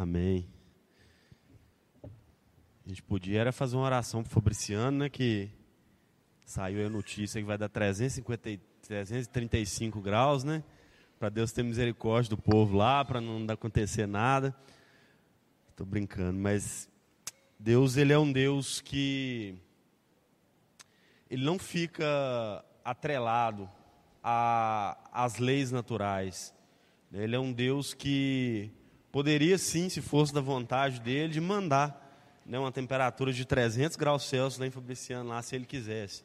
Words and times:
Amém. 0.00 0.48
A 2.02 2.88
gente 2.88 3.02
podia 3.02 3.38
era 3.38 3.52
fazer 3.52 3.76
uma 3.76 3.84
oração 3.84 4.22
para 4.22 4.30
o 4.30 4.32
Fabriciano, 4.32 4.96
né, 4.96 5.10
que 5.10 5.50
saiu 6.42 6.86
a 6.86 6.88
notícia 6.88 7.38
que 7.38 7.46
vai 7.46 7.58
dar 7.58 7.68
350, 7.68 8.58
335 8.80 10.00
graus, 10.00 10.42
né? 10.42 10.64
Para 11.18 11.28
Deus 11.28 11.52
ter 11.52 11.62
misericórdia 11.62 12.30
do 12.30 12.38
povo 12.38 12.78
lá, 12.78 13.04
para 13.04 13.20
não 13.20 13.44
acontecer 13.52 14.06
nada. 14.06 14.56
Estou 15.68 15.84
brincando, 15.84 16.40
mas 16.40 16.88
Deus 17.58 17.98
ele 17.98 18.14
é 18.14 18.18
um 18.18 18.32
Deus 18.32 18.80
que 18.80 19.54
ele 21.28 21.44
não 21.44 21.58
fica 21.58 22.64
atrelado 22.82 23.70
às 24.22 25.36
leis 25.36 25.70
naturais. 25.70 26.54
Ele 27.12 27.36
é 27.36 27.38
um 27.38 27.52
Deus 27.52 27.92
que 27.92 28.72
poderia 29.10 29.58
sim, 29.58 29.88
se 29.88 30.00
fosse 30.00 30.32
da 30.32 30.40
vontade 30.40 31.00
dele, 31.00 31.32
de 31.32 31.40
mandar 31.40 32.08
né, 32.44 32.58
uma 32.58 32.72
temperatura 32.72 33.32
de 33.32 33.44
300 33.44 33.96
graus 33.96 34.24
Celsius 34.24 34.58
lá 34.58 34.66
em 34.66 34.70
Fabriciano, 34.70 35.28
lá, 35.30 35.42
se 35.42 35.54
ele 35.54 35.66
quisesse. 35.66 36.24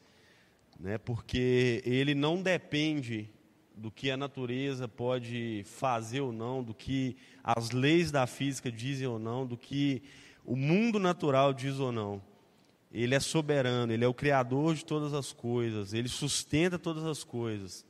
Né, 0.80 0.98
porque 0.98 1.82
ele 1.86 2.14
não 2.14 2.42
depende 2.42 3.30
do 3.76 3.92
que 3.92 4.10
a 4.10 4.18
natureza 4.18 4.88
pode 4.88 5.64
fazer 5.66 6.22
ou 6.22 6.32
não, 6.32 6.64
do 6.64 6.74
que 6.74 7.18
as 7.44 7.72
leis 7.72 8.12
da 8.12 8.26
física 8.26 8.72
dizem 8.72 9.08
ou 9.08 9.20
não, 9.20 9.46
do 9.46 9.58
que 9.58 10.02
o 10.46 10.56
mundo 10.56 11.00
natural 11.00 11.54
diz 11.54 11.80
ou 11.80 11.92
não. 11.92 12.22
Ele 12.92 13.14
é 13.14 13.20
soberano, 13.20 13.92
ele 13.92 14.06
é 14.06 14.08
o 14.08 14.14
criador 14.14 14.76
de 14.76 14.86
todas 14.86 15.14
as 15.14 15.34
coisas, 15.34 15.94
ele 15.94 16.08
sustenta 16.08 16.80
todas 16.80 17.04
as 17.04 17.24
coisas. 17.24 17.86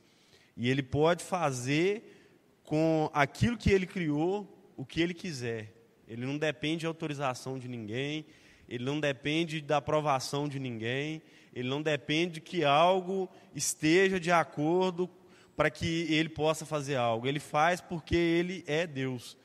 E 0.56 0.68
ele 0.68 0.82
pode 0.82 1.22
fazer 1.22 2.32
com 2.64 3.08
aquilo 3.12 3.56
que 3.56 3.70
ele 3.70 3.86
criou 3.86 4.55
o 4.76 4.84
que 4.84 5.00
ele 5.00 5.14
quiser. 5.14 5.72
Ele 6.06 6.24
não 6.24 6.38
depende 6.38 6.80
de 6.80 6.86
autorização 6.86 7.58
de 7.58 7.68
ninguém, 7.68 8.26
ele 8.68 8.84
não 8.84 9.00
depende 9.00 9.60
da 9.60 9.78
aprovação 9.78 10.48
de 10.48 10.58
ninguém, 10.58 11.22
ele 11.54 11.68
não 11.68 11.82
depende 11.82 12.40
que 12.40 12.64
algo 12.64 13.28
esteja 13.54 14.20
de 14.20 14.30
acordo 14.30 15.08
para 15.56 15.70
que 15.70 16.06
ele 16.12 16.28
possa 16.28 16.66
fazer 16.66 16.96
algo. 16.96 17.26
Ele 17.26 17.40
faz 17.40 17.80
porque 17.80 18.14
ele 18.14 18.62
é 18.66 18.86
Deus, 18.86 19.36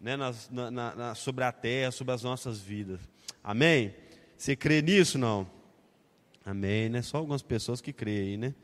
né, 0.00 0.16
na, 0.16 0.32
na, 0.50 0.94
na, 0.94 1.14
sobre 1.14 1.44
a 1.44 1.52
terra, 1.52 1.90
sobre 1.90 2.14
as 2.14 2.22
nossas 2.22 2.58
vidas. 2.60 3.00
Amém? 3.44 3.94
Você 4.36 4.56
crê 4.56 4.80
nisso 4.80 5.18
não? 5.18 5.48
Amém, 6.44 6.88
né? 6.88 7.02
Só 7.02 7.18
algumas 7.18 7.42
pessoas 7.42 7.80
que 7.80 7.92
creem 7.92 8.38
né? 8.38 8.54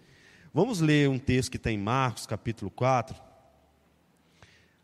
Vamos 0.55 0.81
ler 0.81 1.09
um 1.09 1.19
texto 1.19 1.51
que 1.51 1.57
está 1.57 1.71
em 1.71 1.77
Marcos, 1.77 2.27
capítulo 2.27 2.71
4. 2.71 3.21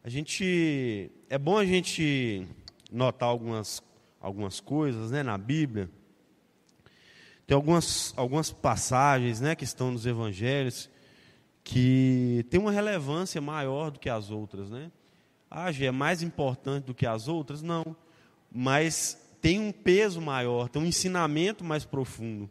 A 0.02 0.08
gente 0.08 1.10
é 1.28 1.36
bom 1.36 1.58
a 1.58 1.64
gente 1.66 2.46
notar 2.90 3.28
algumas 3.28 3.82
algumas 4.18 4.58
coisas, 4.58 5.10
né, 5.10 5.22
na 5.22 5.36
Bíblia. 5.36 5.90
Tem 7.46 7.54
algumas 7.54 8.14
algumas 8.16 8.50
passagens, 8.50 9.42
né, 9.42 9.54
que 9.54 9.64
estão 9.64 9.90
nos 9.90 10.06
evangelhos 10.06 10.88
que 11.62 12.46
tem 12.48 12.58
uma 12.58 12.72
relevância 12.72 13.42
maior 13.42 13.90
do 13.90 14.00
que 14.00 14.08
as 14.08 14.30
outras, 14.30 14.70
né? 14.70 14.90
Ah, 15.50 15.70
é 15.70 15.90
mais 15.90 16.22
importante 16.22 16.84
do 16.84 16.94
que 16.94 17.04
as 17.04 17.28
outras? 17.28 17.60
Não. 17.60 17.94
Mas 18.50 19.20
tem 19.42 19.60
um 19.60 19.70
peso 19.70 20.18
maior, 20.18 20.70
tem 20.70 20.80
um 20.80 20.86
ensinamento 20.86 21.62
mais 21.62 21.84
profundo. 21.84 22.48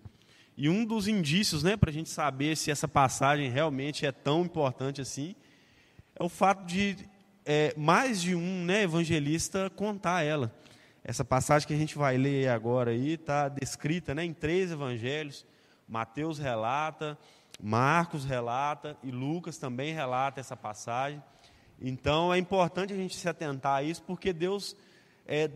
E 0.55 0.69
um 0.69 0.85
dos 0.85 1.07
indícios, 1.07 1.63
né, 1.63 1.75
para 1.75 1.89
a 1.89 1.93
gente 1.93 2.09
saber 2.09 2.55
se 2.55 2.69
essa 2.69 2.87
passagem 2.87 3.49
realmente 3.49 4.05
é 4.05 4.11
tão 4.11 4.43
importante 4.43 5.01
assim, 5.01 5.35
é 6.15 6.23
o 6.23 6.29
fato 6.29 6.63
de 6.67 6.95
é, 7.51 7.73
mais 7.75 8.21
de 8.21 8.35
um 8.35 8.63
né, 8.63 8.83
evangelista 8.83 9.71
contar 9.71 10.21
ela. 10.21 10.53
Essa 11.03 11.25
passagem 11.25 11.67
que 11.67 11.73
a 11.73 11.77
gente 11.77 11.97
vai 11.97 12.15
ler 12.15 12.47
agora 12.47 12.91
aí 12.91 13.13
está 13.13 13.49
descrita 13.49 14.13
né, 14.13 14.23
em 14.23 14.33
três 14.35 14.69
evangelhos. 14.71 15.47
Mateus 15.87 16.37
relata, 16.37 17.17
Marcos 17.59 18.23
relata 18.23 18.95
e 19.01 19.09
Lucas 19.09 19.57
também 19.57 19.95
relata 19.95 20.39
essa 20.39 20.55
passagem. 20.55 21.23
Então 21.81 22.31
é 22.31 22.37
importante 22.37 22.93
a 22.93 22.95
gente 22.95 23.15
se 23.15 23.27
atentar 23.27 23.77
a 23.77 23.81
isso, 23.81 24.03
porque 24.03 24.31
Deus 24.31 24.77
é, 25.25 25.49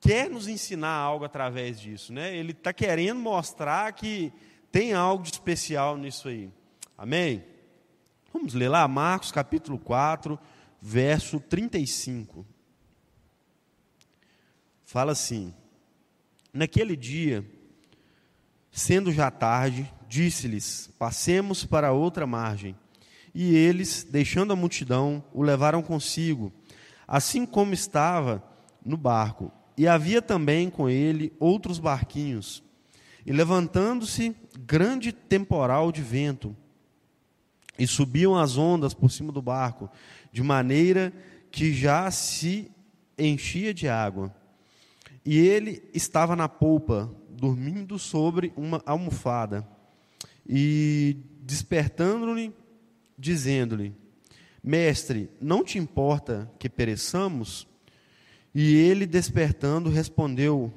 quer 0.00 0.28
nos 0.28 0.48
ensinar 0.48 0.96
algo 0.96 1.24
através 1.24 1.78
disso. 1.78 2.12
Né? 2.12 2.36
Ele 2.36 2.50
está 2.50 2.72
querendo 2.72 3.20
mostrar 3.20 3.92
que 3.92 4.32
tem 4.72 4.94
algo 4.94 5.22
de 5.22 5.30
especial 5.30 5.96
nisso 5.96 6.26
aí. 6.26 6.50
Amém? 6.96 7.44
Vamos 8.38 8.54
ler 8.54 8.68
lá, 8.68 8.86
Marcos 8.86 9.32
capítulo 9.32 9.80
4, 9.80 10.38
verso 10.80 11.40
35. 11.40 12.46
Fala 14.84 15.10
assim: 15.10 15.52
Naquele 16.52 16.94
dia, 16.94 17.44
sendo 18.70 19.10
já 19.10 19.28
tarde, 19.28 19.92
disse-lhes: 20.08 20.88
Passemos 20.96 21.64
para 21.64 21.90
outra 21.90 22.28
margem. 22.28 22.76
E 23.34 23.56
eles, 23.56 24.06
deixando 24.08 24.52
a 24.52 24.56
multidão, 24.56 25.24
o 25.34 25.42
levaram 25.42 25.82
consigo, 25.82 26.52
assim 27.08 27.44
como 27.44 27.74
estava 27.74 28.40
no 28.86 28.96
barco. 28.96 29.50
E 29.76 29.88
havia 29.88 30.22
também 30.22 30.70
com 30.70 30.88
ele 30.88 31.32
outros 31.40 31.80
barquinhos. 31.80 32.62
E 33.26 33.32
levantando-se 33.32 34.34
grande 34.60 35.10
temporal 35.10 35.90
de 35.90 36.02
vento, 36.02 36.56
e 37.78 37.86
subiam 37.86 38.36
as 38.36 38.56
ondas 38.56 38.92
por 38.92 39.10
cima 39.10 39.30
do 39.30 39.40
barco, 39.40 39.88
de 40.32 40.42
maneira 40.42 41.12
que 41.50 41.72
já 41.72 42.10
se 42.10 42.70
enchia 43.16 43.72
de 43.72 43.88
água. 43.88 44.34
E 45.24 45.38
ele 45.38 45.82
estava 45.94 46.34
na 46.34 46.48
polpa, 46.48 47.14
dormindo 47.30 47.98
sobre 47.98 48.52
uma 48.56 48.82
almofada, 48.84 49.66
e 50.46 51.16
despertando-lhe, 51.42 52.52
dizendo-lhe: 53.16 53.94
Mestre, 54.62 55.30
não 55.40 55.62
te 55.62 55.78
importa 55.78 56.50
que 56.58 56.68
pereçamos? 56.68 57.66
E 58.54 58.74
ele, 58.74 59.06
despertando, 59.06 59.90
respondeu 59.90 60.72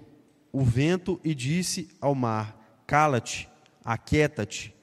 o 0.51 0.63
vento 0.63 1.19
e 1.23 1.33
disse 1.33 1.89
ao 1.99 2.13
mar: 2.13 2.83
Cala-te, 2.85 3.49
aquieta-te. 3.83 4.75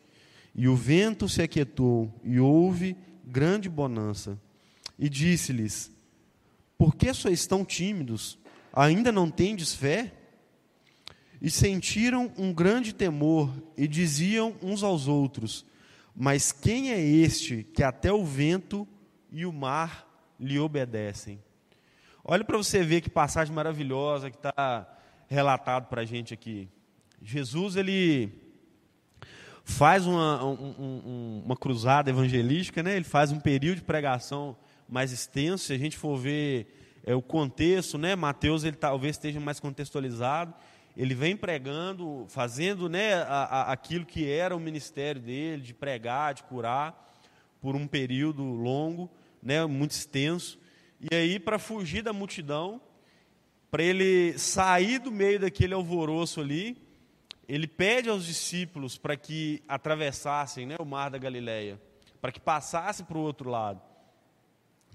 E 0.61 0.67
o 0.67 0.75
vento 0.75 1.29
se 1.29 1.41
aquietou, 1.41 2.13
e 2.25 2.41
houve 2.41 2.97
grande 3.25 3.69
bonança. 3.69 4.37
E 4.99 5.09
disse-lhes: 5.09 5.89
Por 6.77 6.97
que 6.97 7.15
sois 7.15 7.47
tão 7.47 7.65
tímidos? 7.65 8.37
Ainda 8.73 9.13
não 9.13 9.31
tendes 9.31 9.73
fé? 9.73 10.13
E 11.41 11.49
sentiram 11.49 12.33
um 12.37 12.53
grande 12.53 12.93
temor, 12.93 13.55
e 13.77 13.87
diziam 13.87 14.53
uns 14.61 14.83
aos 14.83 15.07
outros: 15.07 15.65
Mas 16.13 16.51
quem 16.51 16.91
é 16.91 17.01
este 17.01 17.63
que 17.63 17.85
até 17.85 18.13
o 18.13 18.25
vento 18.25 18.85
e 19.31 19.47
o 19.47 19.53
mar 19.53 20.35
lhe 20.41 20.59
obedecem? 20.59 21.41
Olha 22.25 22.43
para 22.43 22.57
você 22.57 22.83
ver 22.83 23.01
que 23.01 23.09
passagem 23.09 23.55
maravilhosa 23.55 24.29
que 24.29 24.37
está 24.37 24.93
relatado 25.29 25.87
para 25.87 26.03
a 26.03 26.05
gente 26.05 26.35
aqui. 26.35 26.69
Jesus, 27.23 27.77
ele 27.77 28.47
faz 29.69 30.06
uma, 30.06 30.43
um, 30.45 30.75
um, 30.79 31.43
uma 31.45 31.56
cruzada 31.56 32.09
evangelística, 32.09 32.83
né? 32.83 32.97
ele 32.97 33.05
faz 33.05 33.31
um 33.31 33.39
período 33.39 33.77
de 33.77 33.84
pregação 33.84 34.56
mais 34.89 35.12
extenso. 35.12 35.67
Se 35.67 35.75
a 35.75 35.79
gente 35.79 35.97
for 35.97 36.17
ver 36.17 37.01
é, 37.05 37.15
o 37.15 37.21
contexto, 37.21 37.99
né? 37.99 38.17
Mateus 38.17 38.65
ele 38.65 38.77
talvez 38.77 39.17
esteja 39.17 39.39
mais 39.39 39.61
contextualizado. 39.61 40.55
Ele 40.97 41.15
vem 41.15 41.37
pregando, 41.37 42.25
fazendo 42.28 42.89
né, 42.89 43.15
a, 43.15 43.45
a, 43.45 43.73
aquilo 43.73 44.05
que 44.05 44.28
era 44.28 44.57
o 44.57 44.59
ministério 44.59 45.21
dele, 45.21 45.62
de 45.62 45.75
pregar, 45.75 46.34
de 46.34 46.43
curar, 46.43 47.07
por 47.61 47.77
um 47.77 47.87
período 47.87 48.43
longo, 48.43 49.09
né, 49.41 49.65
muito 49.67 49.93
extenso. 49.93 50.59
E 50.99 51.15
aí, 51.15 51.39
para 51.39 51.59
fugir 51.59 52.03
da 52.03 52.12
multidão, 52.12 52.81
para 53.71 53.83
ele 53.83 54.37
sair 54.39 54.98
do 54.98 55.13
meio 55.13 55.39
daquele 55.39 55.75
alvoroço 55.75 56.41
ali, 56.41 56.88
ele 57.48 57.66
pede 57.66 58.10
aos 58.10 58.27
discípulos 58.27 58.98
para 58.98 59.16
que 59.16 59.62
atravessassem 59.66 60.66
né, 60.66 60.77
o 60.78 60.84
mar 60.84 61.09
da 61.09 61.16
Galileia, 61.16 61.80
para 62.21 62.30
que 62.30 62.39
passassem 62.39 63.06
para 63.06 63.16
o 63.16 63.22
outro 63.22 63.48
lado, 63.48 63.80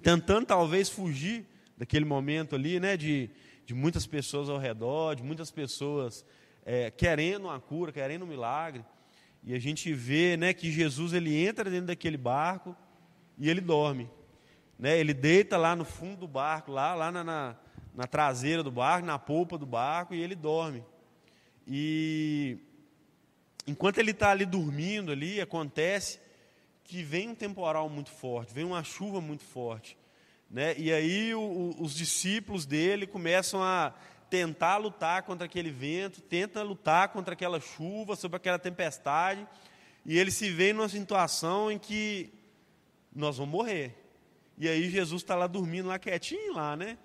tentando 0.03 0.45
talvez 0.45 0.88
fugir 0.88 1.47
daquele 1.75 2.05
momento 2.05 2.55
ali, 2.55 2.79
né, 2.79 2.95
de, 2.95 3.31
de 3.65 3.73
muitas 3.73 4.05
pessoas 4.05 4.50
ao 4.50 4.59
redor, 4.59 5.15
de 5.15 5.23
muitas 5.23 5.50
pessoas 5.50 6.23
é, 6.63 6.91
querendo 6.91 7.45
uma 7.45 7.59
cura, 7.59 7.91
querendo 7.91 8.23
um 8.23 8.27
milagre, 8.27 8.85
e 9.44 9.56
a 9.56 9.59
gente 9.59 9.91
vê, 9.91 10.38
né, 10.38 10.53
que 10.53 10.71
Jesus 10.71 11.11
ele 11.11 11.35
entra 11.35 11.69
dentro 11.71 11.88
daquele 11.88 12.17
barco 12.17 12.75
e 13.35 13.49
ele 13.49 13.61
dorme, 13.61 14.07
né, 14.77 14.99
ele 14.99 15.13
deita 15.13 15.57
lá 15.57 15.75
no 15.75 15.83
fundo 15.83 16.17
do 16.17 16.27
barco, 16.27 16.71
lá, 16.71 16.94
lá 16.94 17.11
na, 17.11 17.23
na, 17.23 17.56
na 17.95 18.06
traseira 18.06 18.61
do 18.61 18.71
barco, 18.71 19.07
na 19.07 19.17
polpa 19.17 19.57
do 19.57 19.65
barco 19.65 20.13
e 20.13 20.21
ele 20.21 20.35
dorme. 20.35 20.83
E 21.68 22.57
enquanto 23.65 23.98
ele 23.98 24.12
está 24.12 24.31
ali 24.31 24.45
dormindo 24.45 25.12
ali, 25.12 25.39
acontece 25.39 26.19
que 26.83 27.01
vem 27.01 27.30
um 27.30 27.36
temporal 27.36 27.89
muito 27.89 28.12
forte, 28.12 28.54
vem 28.54 28.65
uma 28.65 28.83
chuva 28.83 29.21
muito 29.21 29.44
forte. 29.44 29.98
Né? 30.50 30.75
E 30.77 30.92
aí 30.92 31.33
o, 31.33 31.42
o, 31.42 31.83
os 31.83 31.95
discípulos 31.95 32.65
dele 32.65 33.07
começam 33.07 33.63
a 33.63 33.94
tentar 34.30 34.77
lutar 34.77 35.24
contra 35.24 35.45
aquele 35.45 35.71
vento, 35.71 36.21
tenta 36.21 36.62
lutar 36.63 37.10
contra 37.10 37.33
aquela 37.33 37.60
chuva, 37.60 38.16
sobre 38.16 38.38
aquela 38.38 38.59
tempestade, 38.59 39.48
e 40.06 40.18
ele 40.18 40.31
se 40.31 40.50
vê 40.50 40.74
numa 40.74 40.89
situação 40.89 41.71
em 41.71 41.80
que 41.80 42.33
nós 43.16 43.38
vamos 43.38 43.51
morrer. 43.51 43.95
E 44.57 44.68
aí 44.68 44.89
Jesus 44.89 45.21
está 45.21 45.36
lá 45.36 45.48
dormindo, 45.48 45.88
lá 45.88 45.98
quietinho 45.98 46.54
lá, 46.54 46.75
né? 46.75 46.98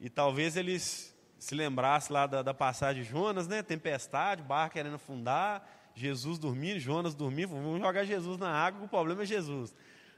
E 0.00 0.08
talvez 0.08 0.56
eles 0.56 1.14
se 1.38 1.54
lembrassem 1.54 2.12
lá 2.12 2.26
da, 2.26 2.42
da 2.42 2.52
passagem 2.52 3.02
de 3.02 3.08
Jonas, 3.08 3.46
né? 3.46 3.62
Tempestade, 3.62 4.42
barco 4.42 4.74
querendo 4.74 4.96
afundar, 4.96 5.66
Jesus 5.94 6.38
dormindo, 6.38 6.78
Jonas 6.80 7.14
dormindo, 7.14 7.48
vamos 7.48 7.80
jogar 7.80 8.04
Jesus 8.04 8.38
na 8.38 8.50
água, 8.50 8.84
o 8.84 8.88
problema 8.88 9.22
é 9.22 9.26
Jesus. 9.26 9.74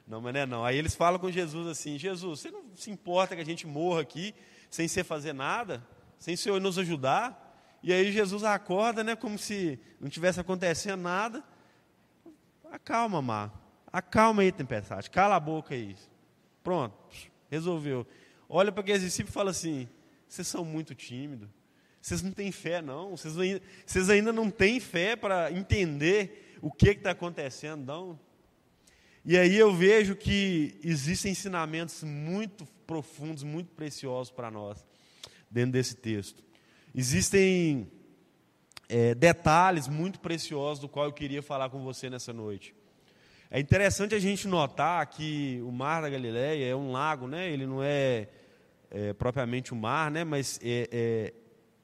Não, 0.07 0.19
mas 0.19 0.33
não 0.33 0.39
é 0.39 0.45
não. 0.45 0.65
Aí 0.65 0.77
eles 0.77 0.95
falam 0.95 1.19
com 1.19 1.31
Jesus 1.31 1.67
assim: 1.67 1.97
Jesus, 1.97 2.39
você 2.39 2.51
não 2.51 2.63
se 2.75 2.89
importa 2.89 3.35
que 3.35 3.41
a 3.41 3.45
gente 3.45 3.67
morra 3.67 4.01
aqui 4.01 4.33
sem 4.69 4.87
você 4.87 5.03
fazer 5.03 5.33
nada, 5.33 5.85
sem 6.17 6.33
o 6.33 6.37
Senhor 6.37 6.59
nos 6.59 6.77
ajudar? 6.77 7.49
E 7.83 7.91
aí 7.91 8.11
Jesus 8.11 8.43
acorda, 8.43 9.03
né, 9.03 9.15
como 9.15 9.37
se 9.37 9.79
não 9.99 10.09
tivesse 10.09 10.39
acontecendo 10.39 11.01
nada. 11.01 11.43
Acalma, 12.71 13.21
Mar. 13.21 13.51
Acalma 13.91 14.41
aí, 14.41 14.51
tempestade. 14.51 15.09
Cala 15.09 15.35
a 15.35 15.39
boca 15.39 15.73
aí. 15.73 15.95
Pronto, 16.63 16.95
resolveu. 17.49 18.05
Olha 18.47 18.71
para 18.71 18.81
aqueles 18.81 19.01
discípulos 19.01 19.31
e 19.31 19.33
fala 19.33 19.51
assim: 19.51 19.89
vocês 20.31 20.47
são 20.47 20.63
muito 20.63 20.95
tímidos. 20.95 21.49
Vocês 22.01 22.21
não 22.21 22.31
têm 22.31 22.53
fé, 22.53 22.81
não. 22.81 23.17
Vocês 23.17 23.37
ainda, 23.37 23.61
vocês 23.85 24.09
ainda 24.09 24.31
não 24.31 24.49
têm 24.49 24.79
fé 24.79 25.13
para 25.13 25.51
entender 25.51 26.55
o 26.61 26.71
que 26.71 26.91
está 26.91 27.11
acontecendo, 27.11 27.85
não. 27.85 28.19
E 29.25 29.37
aí 29.37 29.57
eu 29.57 29.75
vejo 29.75 30.15
que 30.15 30.79
existem 30.81 31.33
ensinamentos 31.33 32.01
muito 32.03 32.65
profundos, 32.87 33.43
muito 33.43 33.73
preciosos 33.73 34.31
para 34.31 34.49
nós, 34.49 34.85
dentro 35.49 35.73
desse 35.73 35.95
texto. 35.95 36.41
Existem 36.95 37.91
é, 38.87 39.13
detalhes 39.13 39.89
muito 39.89 40.21
preciosos 40.21 40.79
do 40.79 40.87
qual 40.87 41.07
eu 41.07 41.13
queria 41.13 41.41
falar 41.43 41.69
com 41.69 41.83
você 41.83 42.09
nessa 42.09 42.31
noite. 42.31 42.73
É 43.49 43.59
interessante 43.59 44.15
a 44.15 44.19
gente 44.19 44.47
notar 44.47 45.05
que 45.07 45.61
o 45.61 45.73
Mar 45.73 46.01
da 46.01 46.09
Galileia 46.09 46.71
é 46.71 46.75
um 46.75 46.93
lago, 46.93 47.27
né? 47.27 47.51
ele 47.51 47.67
não 47.67 47.83
é, 47.83 48.29
é 48.91 49.13
propriamente 49.13 49.73
um 49.73 49.77
mar, 49.77 50.11
né? 50.11 50.23
mas 50.23 50.59
é, 50.61 51.33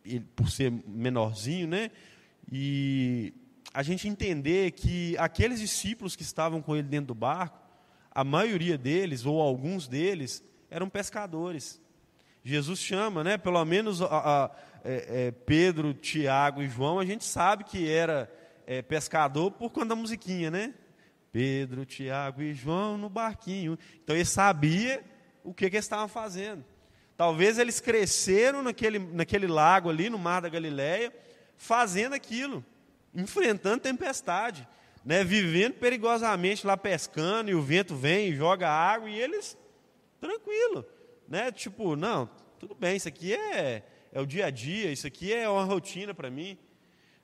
é 0.08 0.20
por 0.36 0.50
ser 0.50 0.72
menorzinho, 0.86 1.68
né? 1.68 1.92
E 2.52 3.34
a 3.74 3.84
gente 3.84 4.08
entender 4.08 4.72
que 4.72 5.18
aqueles 5.18 5.60
discípulos 5.60 6.16
que 6.16 6.24
estavam 6.24 6.62
com 6.62 6.76
ele 6.76 6.88
dentro 6.88 7.08
do 7.08 7.16
barco, 7.16 7.60
a 8.12 8.24
maioria 8.24 8.78
deles, 8.78 9.26
ou 9.26 9.42
alguns 9.42 9.88
deles, 9.88 10.44
eram 10.70 10.90
pescadores. 10.90 11.82
Jesus 12.44 12.80
chama, 12.80 13.24
né? 13.24 13.38
Pelo 13.38 13.64
menos 13.66 14.02
a, 14.02 14.06
a, 14.06 14.52
é, 14.84 15.28
é, 15.28 15.32
Pedro, 15.32 15.94
Tiago 15.94 16.62
e 16.62 16.70
João, 16.70 17.00
a 17.00 17.06
gente 17.06 17.26
sabe 17.26 17.66
que 17.66 17.90
era 17.90 18.32
é, 18.66 18.82
pescador 18.82 19.52
por 19.52 19.70
conta 19.72 19.88
da 19.88 19.96
musiquinha, 19.96 20.50
né? 20.50 20.74
Pedro, 21.32 21.86
Tiago 21.86 22.42
e 22.42 22.54
João 22.54 22.98
no 22.98 23.10
barquinho. 23.10 23.78
Então 24.02 24.16
ele 24.16 24.26
sabia 24.26 25.04
o 25.44 25.54
que, 25.54 25.70
que 25.70 25.76
eles 25.76 25.86
estavam 25.86 26.08
fazendo. 26.08 26.64
Talvez 27.18 27.58
eles 27.58 27.80
cresceram 27.80 28.62
naquele, 28.62 29.00
naquele 29.00 29.48
lago 29.48 29.90
ali, 29.90 30.08
no 30.08 30.20
Mar 30.20 30.40
da 30.40 30.50
Galileia, 30.50 31.12
fazendo 31.58 32.14
aquilo, 32.14 32.64
enfrentando 33.14 33.82
tempestade, 33.82 34.68
né, 35.04 35.24
vivendo 35.24 35.74
perigosamente 35.74 36.68
lá 36.68 36.78
pescando, 36.78 37.50
e 37.50 37.56
o 37.56 37.62
vento 37.62 37.96
vem 37.96 38.36
joga 38.36 38.70
água, 38.70 39.10
e 39.10 39.20
eles, 39.20 39.58
tranquilo, 40.22 40.86
né, 41.28 41.52
tipo, 41.52 41.96
não, 41.96 42.30
tudo 42.60 42.76
bem, 42.76 42.98
isso 42.98 43.08
aqui 43.08 43.34
é, 43.34 43.84
é 44.14 44.22
o 44.22 44.26
dia 44.26 44.46
a 44.46 44.50
dia, 44.52 44.92
isso 44.92 45.08
aqui 45.08 45.34
é 45.34 45.50
uma 45.50 45.64
rotina 45.64 46.14
para 46.14 46.30
mim. 46.30 46.58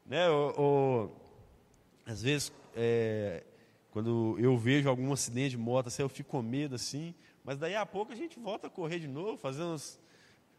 Né, 0.05 0.27
ou, 0.29 1.15
às 2.05 2.21
vezes, 2.23 2.51
é, 2.75 3.43
quando 3.91 4.35
eu 4.39 4.57
vejo 4.57 4.89
algum 4.89 5.13
acidente 5.13 5.51
de 5.51 5.57
moto, 5.57 5.87
assim, 5.87 6.01
eu 6.01 6.09
fico 6.09 6.31
com 6.31 6.41
medo 6.41 6.75
assim, 6.75 7.13
mas 7.43 7.57
daí 7.57 7.75
a 7.75 7.85
pouco 7.85 8.13
a 8.13 8.15
gente 8.15 8.39
volta 8.39 8.67
a 8.67 8.69
correr 8.69 8.99
de 8.99 9.07
novo, 9.07 9.37
fazer 9.37 9.63
uns, 9.63 9.99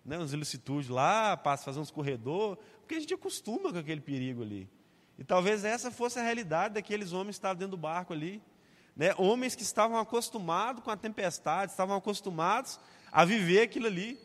né, 0.04 0.18
uns 0.18 0.32
ilicitudes 0.32 0.88
lá, 0.88 1.36
passa 1.36 1.64
fazer 1.64 1.80
uns 1.80 1.90
corredor, 1.90 2.58
porque 2.80 2.94
a 2.94 3.00
gente 3.00 3.14
acostuma 3.14 3.72
com 3.72 3.78
aquele 3.78 4.00
perigo 4.00 4.42
ali. 4.42 4.68
E 5.18 5.24
talvez 5.24 5.64
essa 5.64 5.90
fosse 5.90 6.18
a 6.18 6.22
realidade 6.22 6.74
daqueles 6.74 7.12
homens 7.12 7.36
que 7.36 7.38
estavam 7.38 7.56
dentro 7.56 7.70
do 7.72 7.80
barco 7.80 8.12
ali. 8.12 8.42
Né? 8.96 9.14
Homens 9.16 9.54
que 9.54 9.62
estavam 9.62 9.96
acostumados 9.98 10.82
com 10.82 10.90
a 10.90 10.96
tempestade, 10.96 11.72
estavam 11.72 11.96
acostumados 11.96 12.78
a 13.10 13.24
viver 13.24 13.62
aquilo 13.62 13.86
ali. 13.86 14.18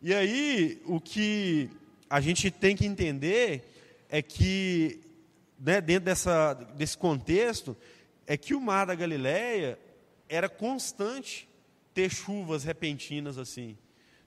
E 0.00 0.12
aí, 0.12 0.82
o 0.84 1.00
que 1.00 1.70
a 2.10 2.20
gente 2.20 2.50
tem 2.50 2.76
que 2.76 2.84
entender 2.84 3.64
é 4.08 4.20
que, 4.20 5.00
né, 5.58 5.80
dentro 5.80 6.04
dessa, 6.04 6.54
desse 6.54 6.98
contexto, 6.98 7.76
é 8.26 8.36
que 8.36 8.54
o 8.54 8.60
mar 8.60 8.86
da 8.86 8.94
Galileia 8.94 9.78
era 10.28 10.48
constante 10.48 11.48
ter 11.94 12.10
chuvas 12.10 12.64
repentinas 12.64 13.38
assim. 13.38 13.76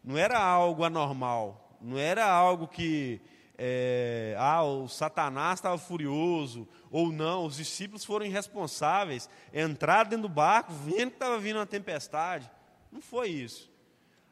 Não 0.03 0.17
era 0.17 0.39
algo 0.39 0.83
anormal, 0.83 1.77
não 1.81 1.97
era 1.97 2.25
algo 2.25 2.67
que 2.67 3.21
é, 3.57 4.35
ah, 4.37 4.63
o 4.63 4.87
Satanás 4.87 5.59
estava 5.59 5.77
furioso, 5.77 6.67
ou 6.91 7.11
não, 7.11 7.45
os 7.45 7.57
discípulos 7.57 8.03
foram 8.03 8.25
irresponsáveis, 8.25 9.29
entraram 9.53 10.09
dentro 10.09 10.27
do 10.27 10.33
barco, 10.33 10.73
vendo 10.73 11.11
que 11.11 11.15
estava 11.15 11.39
vindo 11.39 11.57
uma 11.57 11.65
tempestade. 11.65 12.49
Não 12.91 13.01
foi 13.01 13.29
isso. 13.29 13.71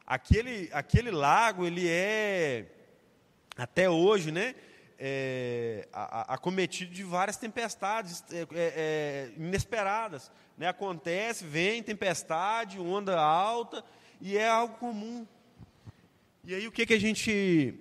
Aquele, 0.06 0.68
aquele 0.72 1.10
lago, 1.10 1.64
ele 1.64 1.88
é, 1.88 2.66
até 3.56 3.88
hoje, 3.88 4.30
né, 4.30 4.54
é, 4.98 5.88
acometido 5.92 6.92
de 6.92 7.02
várias 7.02 7.36
tempestades 7.36 8.22
é, 8.30 8.40
é, 8.40 8.46
é, 8.52 9.32
inesperadas. 9.36 10.30
Né? 10.56 10.68
Acontece, 10.68 11.44
vem 11.44 11.82
tempestade, 11.82 12.78
onda 12.78 13.20
alta, 13.20 13.84
e 14.20 14.36
é 14.36 14.48
algo 14.48 14.76
comum. 14.76 15.26
E 16.44 16.54
aí 16.54 16.66
o 16.66 16.72
que, 16.72 16.86
que 16.86 16.94
a 16.94 17.00
gente 17.00 17.74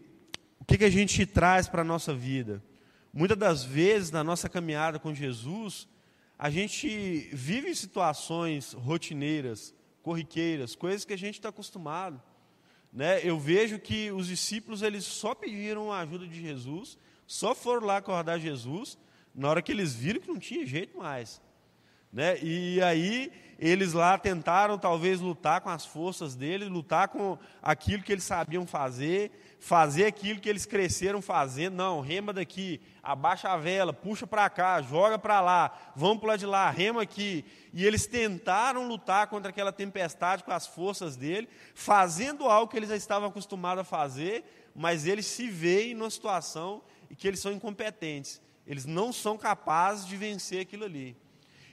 o 0.59 0.65
que, 0.65 0.77
que 0.77 0.85
a 0.85 0.89
gente 0.89 1.25
traz 1.25 1.67
para 1.67 1.81
a 1.81 1.85
nossa 1.85 2.13
vida? 2.13 2.63
Muitas 3.13 3.37
das 3.37 3.63
vezes, 3.63 4.11
na 4.11 4.23
nossa 4.23 4.47
caminhada 4.47 4.97
com 4.97 5.13
Jesus, 5.13 5.87
a 6.39 6.49
gente 6.49 7.29
vive 7.33 7.75
situações 7.75 8.73
rotineiras, 8.73 9.75
corriqueiras, 10.01 10.75
coisas 10.75 11.05
que 11.05 11.13
a 11.13 11.17
gente 11.17 11.35
está 11.35 11.49
acostumado. 11.49 12.21
Né? 12.91 13.19
Eu 13.23 13.39
vejo 13.39 13.77
que 13.77 14.11
os 14.11 14.27
discípulos 14.27 14.81
eles 14.81 15.03
só 15.03 15.35
pediram 15.35 15.91
a 15.91 15.99
ajuda 15.99 16.25
de 16.25 16.41
Jesus, 16.41 16.97
só 17.27 17.53
foram 17.53 17.87
lá 17.87 17.97
acordar 17.97 18.39
Jesus, 18.39 18.97
na 19.35 19.49
hora 19.49 19.61
que 19.61 19.71
eles 19.71 19.93
viram 19.93 20.21
que 20.21 20.27
não 20.27 20.39
tinha 20.39 20.65
jeito 20.65 20.97
mais. 20.97 21.41
Né? 22.13 22.37
E 22.43 22.79
aí 22.83 23.31
eles 23.57 23.93
lá 23.93 24.17
tentaram 24.17 24.77
talvez 24.77 25.19
lutar 25.19 25.61
com 25.61 25.69
as 25.69 25.85
forças 25.85 26.35
deles, 26.35 26.69
lutar 26.69 27.07
com 27.07 27.37
aquilo 27.61 28.03
que 28.03 28.11
eles 28.11 28.23
sabiam 28.23 28.67
fazer, 28.67 29.31
fazer 29.59 30.05
aquilo 30.05 30.39
que 30.39 30.49
eles 30.49 30.65
cresceram 30.65 31.21
fazendo. 31.21 31.75
Não, 31.75 32.01
rema 32.01 32.33
daqui, 32.33 32.81
abaixa 33.01 33.49
a 33.49 33.57
vela, 33.57 33.93
puxa 33.93 34.27
para 34.27 34.49
cá, 34.49 34.81
joga 34.81 35.17
para 35.17 35.39
lá, 35.41 35.75
vamos 35.95 36.21
para 36.21 36.35
de 36.35 36.45
lá, 36.45 36.69
rema 36.69 37.01
aqui. 37.01 37.45
E 37.73 37.85
eles 37.85 38.05
tentaram 38.05 38.87
lutar 38.87 39.27
contra 39.27 39.49
aquela 39.49 39.71
tempestade 39.71 40.43
com 40.43 40.51
as 40.51 40.67
forças 40.67 41.15
dele, 41.15 41.47
fazendo 41.73 42.45
algo 42.45 42.69
que 42.69 42.77
eles 42.77 42.89
já 42.89 42.97
estavam 42.97 43.29
acostumados 43.29 43.81
a 43.81 43.85
fazer, 43.85 44.43
mas 44.75 45.07
eles 45.07 45.25
se 45.25 45.47
veem 45.47 45.95
numa 45.95 46.09
situação 46.09 46.83
em 47.09 47.15
que 47.15 47.27
eles 47.27 47.39
são 47.39 47.51
incompetentes. 47.51 48.41
Eles 48.67 48.85
não 48.85 49.11
são 49.11 49.37
capazes 49.37 50.05
de 50.05 50.15
vencer 50.15 50.61
aquilo 50.61 50.85
ali. 50.85 51.22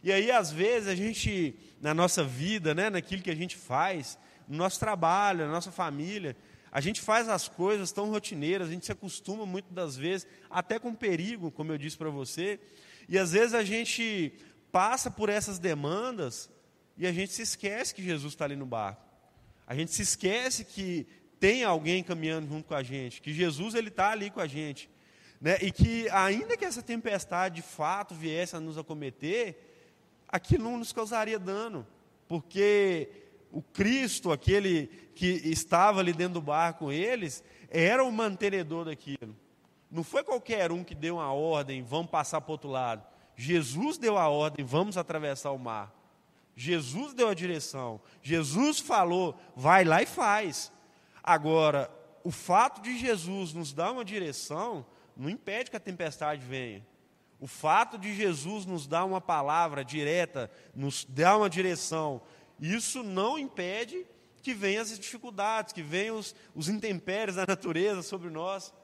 E 0.02 0.12
aí, 0.12 0.30
às 0.30 0.50
vezes, 0.50 0.88
a 0.88 0.94
gente, 0.94 1.54
na 1.80 1.92
nossa 1.92 2.24
vida, 2.24 2.74
né, 2.74 2.88
naquilo 2.88 3.22
que 3.22 3.30
a 3.30 3.36
gente 3.36 3.56
faz, 3.56 4.18
no 4.48 4.56
nosso 4.56 4.80
trabalho, 4.80 5.46
na 5.46 5.52
nossa 5.52 5.70
família, 5.70 6.36
a 6.72 6.80
gente 6.80 7.00
faz 7.00 7.28
as 7.28 7.48
coisas 7.48 7.92
tão 7.92 8.10
rotineiras, 8.10 8.68
a 8.68 8.72
gente 8.72 8.86
se 8.86 8.92
acostuma 8.92 9.44
muitas 9.44 9.72
das 9.72 9.96
vezes, 9.96 10.26
até 10.48 10.78
com 10.78 10.94
perigo, 10.94 11.50
como 11.50 11.72
eu 11.72 11.78
disse 11.78 11.96
para 11.96 12.10
você, 12.10 12.60
e 13.08 13.18
às 13.18 13.32
vezes 13.32 13.54
a 13.54 13.64
gente 13.64 14.32
passa 14.70 15.10
por 15.10 15.28
essas 15.28 15.58
demandas 15.58 16.48
e 16.96 17.06
a 17.06 17.12
gente 17.12 17.32
se 17.32 17.42
esquece 17.42 17.94
que 17.94 18.02
Jesus 18.02 18.32
está 18.32 18.44
ali 18.44 18.56
no 18.56 18.66
barco. 18.66 19.04
A 19.66 19.74
gente 19.74 19.92
se 19.92 20.02
esquece 20.02 20.64
que 20.64 21.06
tem 21.40 21.64
alguém 21.64 22.02
caminhando 22.02 22.48
junto 22.48 22.68
com 22.68 22.74
a 22.74 22.82
gente, 22.82 23.20
que 23.20 23.32
Jesus 23.32 23.74
ele 23.74 23.88
está 23.88 24.10
ali 24.10 24.30
com 24.30 24.40
a 24.40 24.46
gente. 24.46 24.88
Né? 25.40 25.56
E 25.62 25.72
que 25.72 26.08
ainda 26.10 26.56
que 26.56 26.64
essa 26.64 26.82
tempestade 26.82 27.56
de 27.56 27.62
fato 27.62 28.14
viesse 28.14 28.54
a 28.54 28.60
nos 28.60 28.76
acometer, 28.76 29.69
aquilo 30.30 30.64
não 30.64 30.78
nos 30.78 30.92
causaria 30.92 31.38
dano, 31.38 31.86
porque 32.28 33.08
o 33.50 33.60
Cristo, 33.60 34.30
aquele 34.30 34.86
que 35.14 35.26
estava 35.26 36.00
ali 36.00 36.12
dentro 36.12 36.34
do 36.34 36.42
barco 36.42 36.86
com 36.86 36.92
eles, 36.92 37.42
era 37.68 38.04
o 38.04 38.12
mantenedor 38.12 38.84
daquilo. 38.84 39.36
Não 39.90 40.04
foi 40.04 40.22
qualquer 40.22 40.70
um 40.70 40.84
que 40.84 40.94
deu 40.94 41.16
uma 41.16 41.32
ordem, 41.32 41.82
vamos 41.82 42.10
passar 42.10 42.40
para 42.40 42.50
o 42.50 42.52
outro 42.52 42.70
lado. 42.70 43.04
Jesus 43.34 43.98
deu 43.98 44.16
a 44.16 44.28
ordem, 44.28 44.64
vamos 44.64 44.96
atravessar 44.96 45.50
o 45.50 45.58
mar. 45.58 45.92
Jesus 46.54 47.14
deu 47.14 47.28
a 47.28 47.34
direção. 47.34 48.00
Jesus 48.22 48.78
falou, 48.78 49.34
vai 49.56 49.84
lá 49.84 50.02
e 50.02 50.06
faz. 50.06 50.70
Agora, 51.22 51.90
o 52.22 52.30
fato 52.30 52.80
de 52.82 52.98
Jesus 52.98 53.52
nos 53.52 53.72
dar 53.72 53.92
uma 53.92 54.04
direção 54.04 54.86
não 55.16 55.28
impede 55.28 55.70
que 55.70 55.76
a 55.76 55.80
tempestade 55.80 56.44
venha. 56.44 56.86
O 57.40 57.46
fato 57.46 57.96
de 57.96 58.14
Jesus 58.14 58.66
nos 58.66 58.86
dar 58.86 59.04
uma 59.06 59.20
palavra 59.20 59.82
direta, 59.82 60.50
nos 60.74 61.06
dar 61.06 61.38
uma 61.38 61.48
direção, 61.48 62.20
isso 62.60 63.02
não 63.02 63.38
impede 63.38 64.06
que 64.42 64.52
venham 64.52 64.82
as 64.82 64.98
dificuldades, 64.98 65.72
que 65.72 65.82
venham 65.82 66.18
os, 66.18 66.34
os 66.54 66.68
intempéries 66.68 67.36
da 67.36 67.46
natureza 67.48 68.02
sobre 68.02 68.28
nós. 68.28 68.74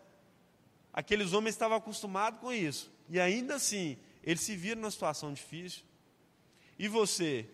Aqueles 0.93 1.35
homens 1.35 1.55
estavam 1.55 1.77
acostumados 1.77 2.41
com 2.41 2.51
isso. 2.51 2.91
E 3.11 3.21
ainda 3.21 3.57
assim, 3.57 3.99
eles 4.23 4.41
se 4.41 4.57
viram 4.57 4.81
numa 4.81 4.91
situação 4.91 5.33
difícil. 5.33 5.85
E 6.79 6.89
você? 6.89 7.49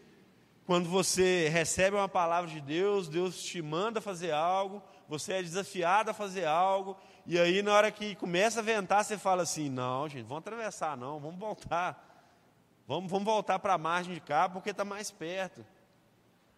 Quando 0.64 0.88
você 0.88 1.48
recebe 1.48 1.96
uma 1.96 2.08
palavra 2.08 2.48
de 2.48 2.60
Deus, 2.60 3.08
Deus 3.08 3.42
te 3.42 3.60
manda 3.60 4.00
fazer 4.00 4.30
algo, 4.30 4.80
você 5.08 5.34
é 5.34 5.42
desafiado 5.42 6.10
a 6.10 6.14
fazer 6.14 6.44
algo, 6.46 6.96
e 7.26 7.38
aí 7.38 7.62
na 7.62 7.72
hora 7.72 7.90
que 7.90 8.14
começa 8.16 8.60
a 8.60 8.62
ventar, 8.62 9.04
você 9.04 9.16
fala 9.16 9.42
assim: 9.42 9.68
não, 9.68 10.08
gente, 10.08 10.24
vamos 10.24 10.40
atravessar, 10.40 10.96
não, 10.96 11.20
vamos 11.20 11.38
voltar. 11.38 12.10
Vamos, 12.86 13.10
vamos 13.10 13.24
voltar 13.24 13.58
para 13.58 13.74
a 13.74 13.78
margem 13.78 14.14
de 14.14 14.20
cá, 14.20 14.48
porque 14.48 14.70
está 14.70 14.84
mais 14.84 15.10
perto. 15.10 15.64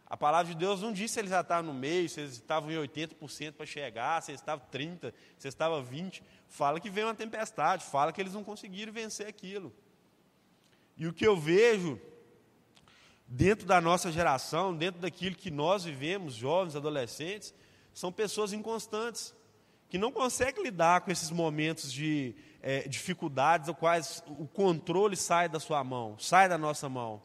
A 0.06 0.16
palavra 0.16 0.52
de 0.52 0.58
Deus 0.58 0.80
não 0.80 0.92
diz 0.92 1.10
se 1.10 1.18
eles 1.18 1.30
já 1.30 1.40
estavam 1.40 1.72
no 1.72 1.78
meio, 1.78 2.08
se 2.08 2.20
eles 2.20 2.34
estavam 2.34 2.70
em 2.70 2.76
80% 2.76 3.52
para 3.52 3.66
chegar, 3.66 4.22
se 4.22 4.30
eles 4.30 4.40
estavam 4.40 4.66
30%, 4.72 5.00
se 5.38 5.46
eles 5.46 5.54
estavam 5.54 5.84
20%. 5.84 6.22
Fala 6.48 6.78
que 6.78 6.90
veio 6.90 7.08
uma 7.08 7.14
tempestade, 7.14 7.84
fala 7.84 8.12
que 8.12 8.20
eles 8.20 8.32
não 8.32 8.44
conseguiram 8.44 8.92
vencer 8.92 9.26
aquilo. 9.26 9.72
E 10.96 11.06
o 11.06 11.12
que 11.12 11.26
eu 11.26 11.36
vejo 11.36 12.00
dentro 13.26 13.66
da 13.66 13.80
nossa 13.80 14.12
geração, 14.12 14.76
dentro 14.76 15.00
daquilo 15.00 15.34
que 15.34 15.50
nós 15.50 15.84
vivemos, 15.84 16.34
jovens, 16.34 16.76
adolescentes, 16.76 17.54
são 17.92 18.12
pessoas 18.12 18.52
inconstantes, 18.52 19.34
que 19.94 19.98
não 19.98 20.10
conseguem 20.10 20.64
lidar 20.64 21.02
com 21.02 21.12
esses 21.12 21.30
momentos 21.30 21.92
de 21.92 22.34
é, 22.60 22.80
dificuldades, 22.88 23.68
os 23.68 23.76
quais 23.76 24.24
o 24.26 24.44
controle 24.44 25.16
sai 25.16 25.48
da 25.48 25.60
sua 25.60 25.84
mão, 25.84 26.18
sai 26.18 26.48
da 26.48 26.58
nossa 26.58 26.88
mão. 26.88 27.22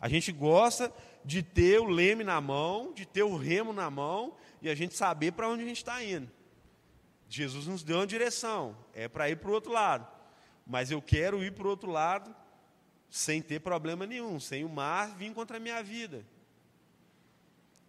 A 0.00 0.08
gente 0.08 0.32
gosta 0.32 0.92
de 1.24 1.40
ter 1.40 1.78
o 1.78 1.84
leme 1.84 2.24
na 2.24 2.40
mão, 2.40 2.92
de 2.92 3.06
ter 3.06 3.22
o 3.22 3.36
remo 3.36 3.72
na 3.72 3.88
mão 3.88 4.34
e 4.60 4.68
a 4.68 4.74
gente 4.74 4.96
saber 4.96 5.34
para 5.34 5.48
onde 5.48 5.62
a 5.62 5.66
gente 5.68 5.76
está 5.76 6.02
indo. 6.02 6.28
Jesus 7.28 7.68
nos 7.68 7.84
deu 7.84 7.98
uma 7.98 8.06
direção, 8.08 8.76
é 8.92 9.06
para 9.06 9.30
ir 9.30 9.36
para 9.36 9.50
o 9.50 9.54
outro 9.54 9.70
lado. 9.70 10.04
Mas 10.66 10.90
eu 10.90 11.00
quero 11.00 11.44
ir 11.44 11.52
para 11.52 11.68
o 11.68 11.70
outro 11.70 11.92
lado 11.92 12.34
sem 13.08 13.40
ter 13.40 13.60
problema 13.60 14.04
nenhum, 14.04 14.40
sem 14.40 14.64
o 14.64 14.68
mar 14.68 15.14
vir 15.16 15.32
contra 15.32 15.58
a 15.58 15.60
minha 15.60 15.80
vida. 15.80 16.26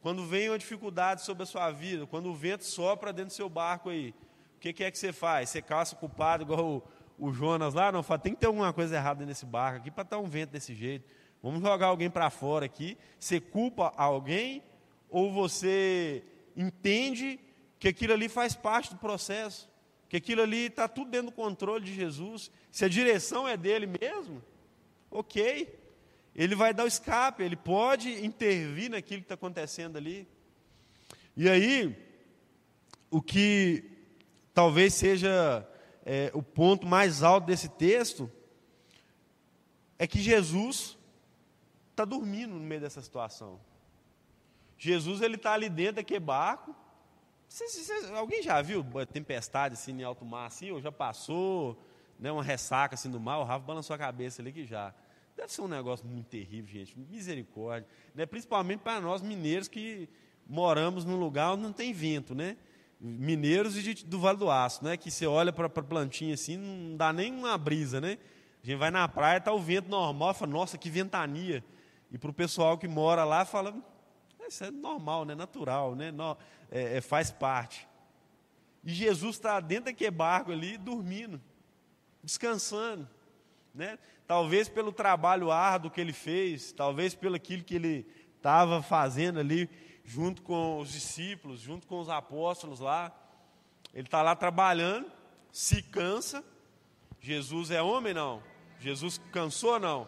Quando 0.01 0.25
vem 0.25 0.49
uma 0.49 0.57
dificuldade 0.57 1.21
sobre 1.21 1.43
a 1.43 1.45
sua 1.45 1.69
vida, 1.69 2.07
quando 2.07 2.27
o 2.27 2.33
vento 2.33 2.65
sopra 2.65 3.13
dentro 3.13 3.29
do 3.29 3.35
seu 3.35 3.47
barco 3.47 3.89
aí, 3.89 4.15
o 4.55 4.59
que, 4.59 4.73
que 4.73 4.83
é 4.83 4.89
que 4.89 4.97
você 4.97 5.13
faz? 5.13 5.49
Você 5.49 5.61
caça 5.61 5.95
o 5.95 5.97
culpado 5.97 6.43
igual 6.43 6.83
o, 7.19 7.27
o 7.27 7.31
Jonas 7.31 7.75
lá? 7.75 7.91
Não, 7.91 8.01
fala, 8.01 8.19
tem 8.19 8.33
que 8.33 8.39
ter 8.39 8.47
alguma 8.47 8.73
coisa 8.73 8.95
errada 8.95 9.25
nesse 9.25 9.45
barco 9.45 9.77
aqui 9.79 9.91
para 9.91 10.03
estar 10.03 10.17
um 10.17 10.27
vento 10.27 10.51
desse 10.51 10.73
jeito. 10.73 11.07
Vamos 11.41 11.61
jogar 11.61 11.87
alguém 11.87 12.09
para 12.09 12.29
fora 12.31 12.65
aqui. 12.65 12.97
Você 13.19 13.39
culpa 13.39 13.93
alguém 13.95 14.63
ou 15.09 15.31
você 15.31 16.23
entende 16.55 17.39
que 17.79 17.87
aquilo 17.87 18.13
ali 18.13 18.27
faz 18.27 18.55
parte 18.55 18.91
do 18.91 18.97
processo? 18.97 19.69
Que 20.09 20.17
aquilo 20.17 20.41
ali 20.41 20.65
está 20.65 20.87
tudo 20.87 21.11
dentro 21.11 21.27
do 21.27 21.31
controle 21.31 21.85
de 21.85 21.93
Jesus? 21.93 22.51
Se 22.71 22.85
a 22.85 22.89
direção 22.89 23.47
é 23.47 23.55
dele 23.55 23.87
mesmo, 23.87 24.41
ok. 25.09 25.80
Ele 26.35 26.55
vai 26.55 26.73
dar 26.73 26.85
o 26.85 26.87
escape, 26.87 27.43
ele 27.43 27.55
pode 27.55 28.25
intervir 28.25 28.89
naquilo 28.89 29.21
que 29.21 29.25
está 29.25 29.35
acontecendo 29.35 29.97
ali. 29.97 30.27
E 31.35 31.49
aí, 31.49 31.95
o 33.09 33.21
que 33.21 33.83
talvez 34.53 34.93
seja 34.93 35.67
é, 36.05 36.31
o 36.33 36.41
ponto 36.41 36.87
mais 36.87 37.23
alto 37.23 37.45
desse 37.45 37.69
texto 37.69 38.31
é 39.99 40.07
que 40.07 40.19
Jesus 40.19 40.97
está 41.91 42.05
dormindo 42.05 42.55
no 42.55 42.61
meio 42.61 42.81
dessa 42.81 43.01
situação. 43.01 43.59
Jesus 44.77 45.21
ele 45.21 45.35
está 45.35 45.53
ali 45.53 45.69
dentro 45.69 45.97
daquele 45.97 46.19
barco. 46.19 46.75
alguém 48.17 48.41
já 48.41 48.61
viu 48.61 48.83
tempestade 49.13 49.75
assim 49.75 49.91
em 49.91 50.03
alto 50.03 50.25
mar 50.25 50.47
assim? 50.47 50.71
Ou 50.71 50.81
já 50.81 50.91
passou 50.91 51.85
né, 52.17 52.31
uma 52.31 52.43
ressaca 52.43 52.95
assim 52.95 53.11
do 53.11 53.19
mar? 53.19 53.37
O 53.37 53.43
Rafa 53.43 53.63
balançou 53.63 53.95
a 53.95 53.99
cabeça 53.99 54.41
ali 54.41 54.51
que 54.51 54.65
já. 54.65 54.91
Deve 55.35 55.51
ser 55.51 55.61
um 55.61 55.67
negócio 55.67 56.05
muito 56.05 56.27
terrível, 56.27 56.71
gente. 56.71 56.97
Misericórdia. 56.97 57.87
Né? 58.13 58.25
Principalmente 58.25 58.79
para 58.81 58.99
nós 59.01 59.21
mineiros 59.21 59.67
que 59.67 60.07
moramos 60.47 61.05
num 61.05 61.17
lugar 61.17 61.53
onde 61.53 61.63
não 61.63 61.73
tem 61.73 61.93
vento, 61.93 62.35
né? 62.35 62.57
Mineiros 62.99 63.73
de, 63.73 64.05
do 64.05 64.19
Vale 64.19 64.37
do 64.37 64.51
Aço, 64.51 64.83
né? 64.83 64.97
Que 64.97 65.09
você 65.09 65.25
olha 65.25 65.51
para 65.51 65.65
a 65.65 65.69
plantinha 65.69 66.33
assim, 66.33 66.57
não 66.57 66.95
dá 66.95 67.11
nem 67.11 67.33
uma 67.33 67.57
brisa, 67.57 67.99
né? 67.99 68.17
A 68.63 68.67
gente 68.67 68.77
vai 68.77 68.91
na 68.91 69.07
praia, 69.07 69.37
está 69.37 69.51
o 69.51 69.59
vento 69.59 69.89
normal, 69.89 70.33
fala, 70.33 70.51
nossa, 70.51 70.77
que 70.77 70.89
ventania. 70.89 71.63
E 72.11 72.17
para 72.17 72.29
o 72.29 72.33
pessoal 72.33 72.77
que 72.77 72.87
mora 72.87 73.23
lá, 73.23 73.43
fala, 73.43 73.73
isso 74.47 74.63
é 74.65 74.69
normal, 74.69 75.23
né? 75.23 75.33
natural, 75.33 75.95
né? 75.95 76.11
No, 76.11 76.37
é, 76.69 76.97
é, 76.97 77.01
faz 77.01 77.31
parte. 77.31 77.87
E 78.83 78.93
Jesus 78.93 79.37
está 79.37 79.59
dentro 79.59 79.85
daquele 79.85 80.11
barco 80.11 80.51
ali, 80.51 80.77
dormindo, 80.77 81.41
descansando. 82.21 83.07
Né? 83.73 83.97
Talvez 84.27 84.69
pelo 84.69 84.91
trabalho 84.91 85.51
árduo 85.51 85.91
que 85.91 86.01
ele 86.01 86.13
fez, 86.13 86.71
talvez 86.71 87.15
pelo 87.15 87.35
aquilo 87.35 87.63
que 87.63 87.75
ele 87.75 88.07
estava 88.37 88.81
fazendo 88.81 89.39
ali, 89.39 89.69
junto 90.03 90.41
com 90.41 90.79
os 90.79 90.91
discípulos, 90.91 91.59
junto 91.59 91.87
com 91.87 91.99
os 91.99 92.09
apóstolos 92.09 92.79
lá. 92.79 93.15
Ele 93.93 94.07
está 94.07 94.21
lá 94.21 94.35
trabalhando, 94.35 95.11
se 95.51 95.81
cansa. 95.81 96.43
Jesus 97.19 97.71
é 97.71 97.81
homem, 97.81 98.13
não? 98.13 98.41
Jesus 98.79 99.19
cansou, 99.31 99.79
não? 99.79 100.07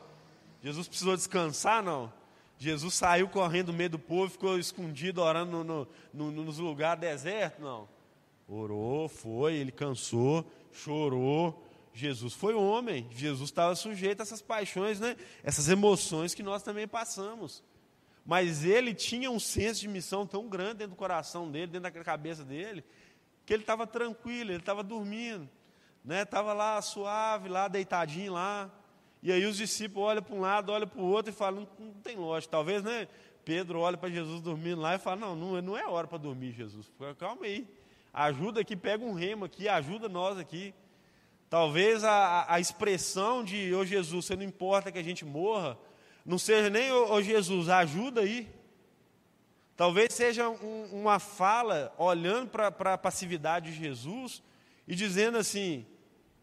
Jesus 0.62 0.88
precisou 0.88 1.16
descansar, 1.16 1.84
não? 1.84 2.12
Jesus 2.58 2.94
saiu 2.94 3.28
correndo 3.28 3.68
no 3.68 3.78
meio 3.78 3.90
do 3.90 4.00
povo, 4.00 4.32
ficou 4.32 4.58
escondido 4.58 5.22
orando 5.22 5.64
no, 5.64 5.88
no, 6.14 6.32
no, 6.32 6.44
nos 6.44 6.58
lugares 6.58 7.02
desertos, 7.02 7.62
não? 7.62 7.88
Orou, 8.48 9.10
foi, 9.10 9.56
ele 9.56 9.72
cansou, 9.72 10.46
chorou, 10.72 11.64
Jesus 11.94 12.34
foi 12.34 12.56
homem, 12.56 13.08
Jesus 13.12 13.50
estava 13.50 13.76
sujeito 13.76 14.20
a 14.20 14.24
essas 14.24 14.42
paixões, 14.42 15.00
né? 15.00 15.16
essas 15.44 15.70
emoções 15.70 16.34
que 16.34 16.42
nós 16.42 16.64
também 16.64 16.88
passamos. 16.88 17.64
Mas 18.26 18.66
ele 18.66 18.94
tinha 18.94 19.30
um 19.30 19.40
senso 19.40 19.82
de 19.82 19.88
missão 19.88 20.26
tão 20.26 20.48
grande 20.48 20.76
dentro 20.76 20.96
do 20.96 20.98
coração 20.98 21.52
dele, 21.52 21.68
dentro 21.68 21.94
da 21.94 22.04
cabeça 22.04 22.44
dele, 22.44 22.84
que 23.46 23.54
ele 23.54 23.64
estava 23.64 23.86
tranquilo, 23.86 24.52
ele 24.52 24.60
estava 24.60 24.82
dormindo, 24.82 25.48
né? 26.04 26.24
Estava 26.24 26.54
lá 26.54 26.82
suave, 26.82 27.50
lá 27.50 27.68
deitadinho 27.68 28.34
lá. 28.34 28.72
E 29.22 29.32
aí 29.32 29.46
os 29.46 29.58
discípulos 29.58 30.10
olham 30.10 30.24
para 30.24 30.36
um 30.36 30.40
lado, 30.40 30.72
olham 30.72 30.88
para 30.88 31.02
o 31.02 31.06
outro 31.06 31.32
e 31.32 31.36
falam, 31.36 31.68
não, 31.78 31.88
não 31.88 31.94
tem 31.96 32.16
lógica. 32.16 32.52
Talvez, 32.52 32.82
né? 32.82 33.08
Pedro 33.44 33.80
olha 33.80 33.98
para 33.98 34.10
Jesus 34.10 34.42
dormindo 34.42 34.82
lá 34.82 34.96
e 34.96 35.00
fala, 35.00 35.18
não, 35.18 35.36
não, 35.36 35.62
não 35.62 35.78
é 35.78 35.86
hora 35.86 36.08
para 36.08 36.18
dormir, 36.18 36.54
Jesus. 36.54 36.90
Calma 37.18 37.46
aí. 37.46 37.68
Ajuda 38.14 38.62
aqui, 38.62 38.76
pega 38.76 39.04
um 39.04 39.14
remo 39.14 39.44
aqui, 39.46 39.68
ajuda 39.68 40.08
nós 40.08 40.38
aqui. 40.38 40.74
Talvez 41.54 42.04
a, 42.04 42.52
a 42.52 42.60
expressão 42.60 43.44
de, 43.44 43.76
ô 43.76 43.82
oh, 43.82 43.86
Jesus, 43.86 44.26
você 44.26 44.36
não 44.36 44.42
importa 44.42 44.92
que 44.92 44.98
a 44.98 45.04
gente 45.04 45.24
morra, 45.24 45.78
não 46.26 46.40
seja 46.40 46.68
nem, 46.68 46.92
ô 46.92 47.14
oh, 47.14 47.22
Jesus, 47.22 47.70
ajuda 47.70 48.22
aí. 48.22 48.52
Talvez 49.78 50.16
seja 50.16 50.50
um, 50.50 50.86
uma 50.92 51.20
fala 51.20 51.94
olhando 51.96 52.50
para 52.50 52.94
a 52.96 52.98
passividade 52.98 53.72
de 53.72 53.78
Jesus 53.78 54.42
e 54.88 54.96
dizendo 54.96 55.38
assim: 55.38 55.86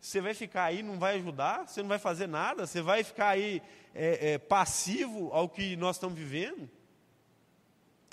você 0.01 0.21
vai 0.21 0.33
ficar 0.33 0.67
aí, 0.67 0.81
não 0.81 0.97
vai 0.97 1.17
ajudar, 1.17 1.67
você 1.67 1.83
não 1.83 1.89
vai 1.89 1.99
fazer 1.99 2.29
nada, 2.29 2.65
você 2.65 2.81
vai 2.81 3.03
ficar 3.03 3.31
aí 3.31 3.61
é, 3.93 4.35
é, 4.35 4.39
passivo 4.39 5.31
ao 5.33 5.49
que 5.49 5.75
nós 5.75 5.97
estamos 5.97 6.17
vivendo. 6.17 6.71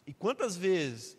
E 0.08 0.14
quantas 0.14 0.58
vezes 0.58 1.16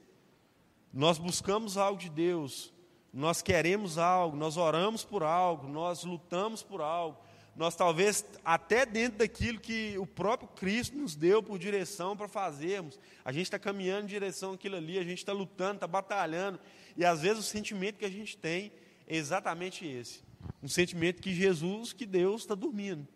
nós 0.93 1.19
buscamos 1.19 1.77
algo 1.77 2.01
de 2.01 2.11
Deus, 2.11 2.75
nós 3.12 3.41
queremos 3.41 3.99
algo, 3.99 4.37
nós 4.37 4.57
oramos 4.57 5.05
por 5.05 5.23
algo, 5.23 5.67
nós 5.67 6.05
lutamos 6.05 6.62
por 6.62 6.81
algo, 6.81 7.19
nós 7.57 7.75
talvez 7.75 8.25
até 8.45 8.87
dentro 8.87 9.19
daquilo 9.19 9.59
que 9.59 9.99
o 9.99 10.07
próprio 10.07 10.49
Cristo 10.50 10.97
nos 10.97 11.17
deu 11.17 11.43
por 11.43 11.59
direção 11.59 12.17
para 12.17 12.29
fazermos, 12.29 13.00
a 13.25 13.33
gente 13.33 13.45
está 13.45 13.59
caminhando 13.59 14.05
em 14.05 14.09
direção 14.09 14.53
àquilo 14.53 14.77
ali, 14.77 14.99
a 14.99 15.03
gente 15.03 15.19
está 15.19 15.33
lutando, 15.33 15.75
está 15.75 15.87
batalhando, 15.87 16.61
e 16.97 17.05
às 17.05 17.23
vezes 17.23 17.38
o 17.38 17.43
sentimento 17.43 17.97
que 17.97 18.05
a 18.05 18.11
gente 18.11 18.37
tem 18.37 18.71
é 19.07 19.17
exatamente 19.17 19.87
esse: 19.87 20.23
um 20.62 20.69
sentimento 20.69 21.23
que 21.23 21.35
Jesus, 21.35 21.93
que 21.93 22.07
Deus 22.07 22.43
está 22.43 22.55
dormindo, 22.55 23.09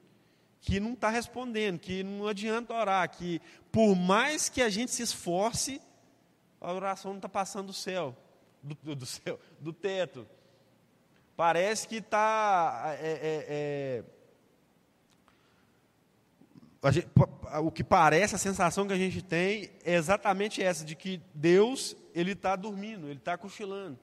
que 0.60 0.80
não 0.80 0.94
está 0.94 1.10
respondendo, 1.10 1.78
que 1.78 2.02
não 2.02 2.26
adianta 2.26 2.74
orar, 2.74 3.08
que 3.10 3.40
por 3.70 3.94
mais 3.94 4.48
que 4.48 4.62
a 4.62 4.70
gente 4.70 4.90
se 4.90 5.02
esforce, 5.02 5.80
a 6.60 6.72
oração 6.72 7.12
não 7.12 7.18
está 7.18 7.28
passando 7.28 7.66
do 7.66 7.72
céu 7.72 8.16
do, 8.62 8.94
do, 8.94 9.06
céu, 9.06 9.38
do 9.60 9.72
teto. 9.72 10.26
Parece 11.36 11.88
que 11.88 11.96
está. 11.96 12.96
É, 13.00 13.10
é, 13.12 14.04
é, 16.84 17.58
o 17.60 17.70
que 17.70 17.84
parece, 17.84 18.34
a 18.34 18.38
sensação 18.38 18.86
que 18.86 18.92
a 18.92 18.98
gente 18.98 19.22
tem 19.22 19.70
é 19.84 19.94
exatamente 19.94 20.62
essa, 20.62 20.84
de 20.84 20.96
que 20.96 21.20
Deus, 21.32 21.96
Ele 22.14 22.32
está 22.32 22.56
dormindo, 22.56 23.06
Ele 23.06 23.18
está 23.18 23.36
cochilando. 23.36 23.98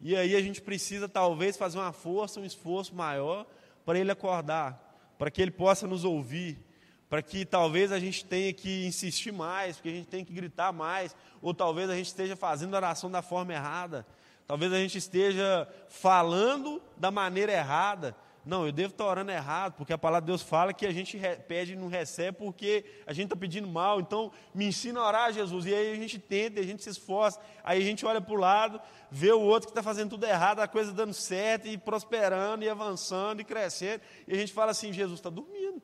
E 0.00 0.14
aí 0.14 0.36
a 0.36 0.40
gente 0.40 0.60
precisa 0.60 1.08
talvez 1.08 1.56
fazer 1.56 1.78
uma 1.78 1.92
força, 1.92 2.40
um 2.40 2.44
esforço 2.44 2.94
maior 2.94 3.46
para 3.84 3.98
Ele 3.98 4.10
acordar, 4.10 5.14
para 5.18 5.30
que 5.30 5.40
Ele 5.40 5.50
possa 5.50 5.86
nos 5.86 6.04
ouvir, 6.04 6.58
para 7.08 7.22
que 7.22 7.44
talvez 7.44 7.92
a 7.92 7.98
gente 7.98 8.24
tenha 8.24 8.52
que 8.52 8.86
insistir 8.86 9.32
mais, 9.32 9.76
porque 9.76 9.88
a 9.88 9.92
gente 9.92 10.08
tem 10.08 10.24
que 10.24 10.32
gritar 10.32 10.72
mais, 10.72 11.14
ou 11.40 11.54
talvez 11.54 11.88
a 11.88 11.94
gente 11.94 12.06
esteja 12.06 12.36
fazendo 12.36 12.74
a 12.74 12.78
oração 12.78 13.10
da 13.10 13.22
forma 13.22 13.52
errada, 13.52 14.06
talvez 14.46 14.72
a 14.72 14.78
gente 14.78 14.98
esteja 14.98 15.68
falando 15.88 16.82
da 16.96 17.10
maneira 17.10 17.52
errada, 17.52 18.16
não, 18.46 18.64
eu 18.64 18.70
devo 18.70 18.92
estar 18.92 19.04
orando 19.04 19.32
errado, 19.32 19.72
porque 19.72 19.92
a 19.92 19.98
palavra 19.98 20.20
de 20.20 20.28
Deus 20.28 20.40
fala 20.40 20.72
que 20.72 20.86
a 20.86 20.92
gente 20.92 21.18
pede 21.48 21.72
e 21.72 21.76
não 21.76 21.88
recebe 21.88 22.38
porque 22.38 22.84
a 23.04 23.12
gente 23.12 23.24
está 23.24 23.34
pedindo 23.34 23.66
mal. 23.66 24.00
Então, 24.00 24.30
me 24.54 24.66
ensina 24.66 25.00
a 25.00 25.06
orar, 25.08 25.32
Jesus. 25.32 25.66
E 25.66 25.74
aí 25.74 25.90
a 25.90 25.96
gente 25.96 26.16
tenta, 26.16 26.60
a 26.60 26.62
gente 26.62 26.80
se 26.84 26.90
esforça. 26.90 27.40
Aí 27.64 27.82
a 27.82 27.84
gente 27.84 28.06
olha 28.06 28.20
para 28.20 28.32
o 28.32 28.36
lado, 28.36 28.80
vê 29.10 29.32
o 29.32 29.40
outro 29.40 29.66
que 29.66 29.72
está 29.72 29.82
fazendo 29.82 30.10
tudo 30.10 30.24
errado, 30.26 30.60
a 30.60 30.68
coisa 30.68 30.92
dando 30.92 31.12
certo, 31.12 31.66
e 31.66 31.76
prosperando, 31.76 32.64
e 32.64 32.68
avançando, 32.68 33.40
e 33.40 33.44
crescendo. 33.44 34.00
E 34.28 34.32
a 34.32 34.36
gente 34.36 34.52
fala 34.52 34.70
assim: 34.70 34.92
Jesus 34.92 35.18
está 35.18 35.28
dormindo. 35.28 35.82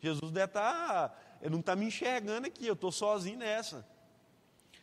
Jesus 0.00 0.30
deve 0.30 0.46
estar, 0.46 1.08
tá, 1.08 1.18
ele 1.40 1.50
não 1.50 1.60
está 1.60 1.74
me 1.74 1.86
enxergando 1.86 2.46
aqui, 2.46 2.66
eu 2.66 2.74
estou 2.74 2.92
sozinho 2.92 3.38
nessa. 3.38 3.86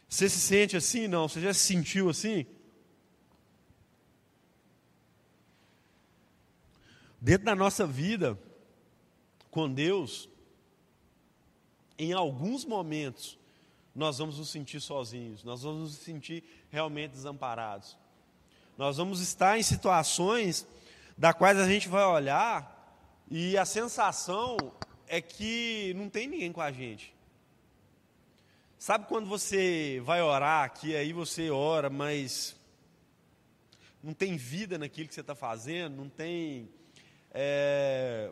Você 0.10 0.29
se 0.29 0.39
sente 0.39 0.77
assim? 0.77 1.08
Não? 1.08 1.27
Você 1.27 1.41
já 1.41 1.53
se 1.53 1.62
sentiu 1.62 2.10
assim? 2.10 2.46
Dentro 7.20 7.46
da 7.46 7.55
nossa 7.55 7.88
vida 7.88 8.38
com 9.50 9.72
Deus, 9.72 10.29
em 11.98 12.12
alguns 12.12 12.65
momentos, 12.65 13.39
nós 13.96 14.17
vamos 14.17 14.38
nos 14.38 14.50
sentir 14.50 14.82
sozinhos, 14.82 15.43
nós 15.43 15.62
vamos 15.63 15.82
nos 15.82 15.93
sentir 15.93 16.43
realmente 16.70 17.12
desamparados. 17.12 17.98
Nós 18.77 18.98
vamos 18.98 19.22
estar 19.22 19.58
em 19.58 19.63
situações 19.63 20.67
da 21.17 21.34
quais 21.34 21.58
a 21.58 21.67
gente 21.67 21.88
vai 21.88 22.03
olhar 22.03 22.74
e 23.29 23.58
a 23.58 23.65
sensação 23.65 24.58
é 25.13 25.22
que 25.22 25.93
não 25.96 26.10
tem 26.10 26.27
ninguém 26.27 26.51
com 26.51 26.60
a 26.60 26.72
gente. 26.72 27.13
Sabe 28.79 29.05
quando 29.08 29.27
você 29.27 30.01
vai 30.03 30.24
orar 30.24 30.63
aqui, 30.63 30.96
aí 30.96 31.13
você 31.13 31.51
ora, 31.51 31.88
mas 31.88 32.55
não 34.01 34.12
tem 34.12 34.36
vida 34.36 34.75
naquilo 34.75 35.08
que 35.08 35.13
você 35.13 35.22
está 35.22 35.36
fazendo, 35.36 35.98
não 35.98 36.10
tem 36.10 36.67
é, 37.29 38.32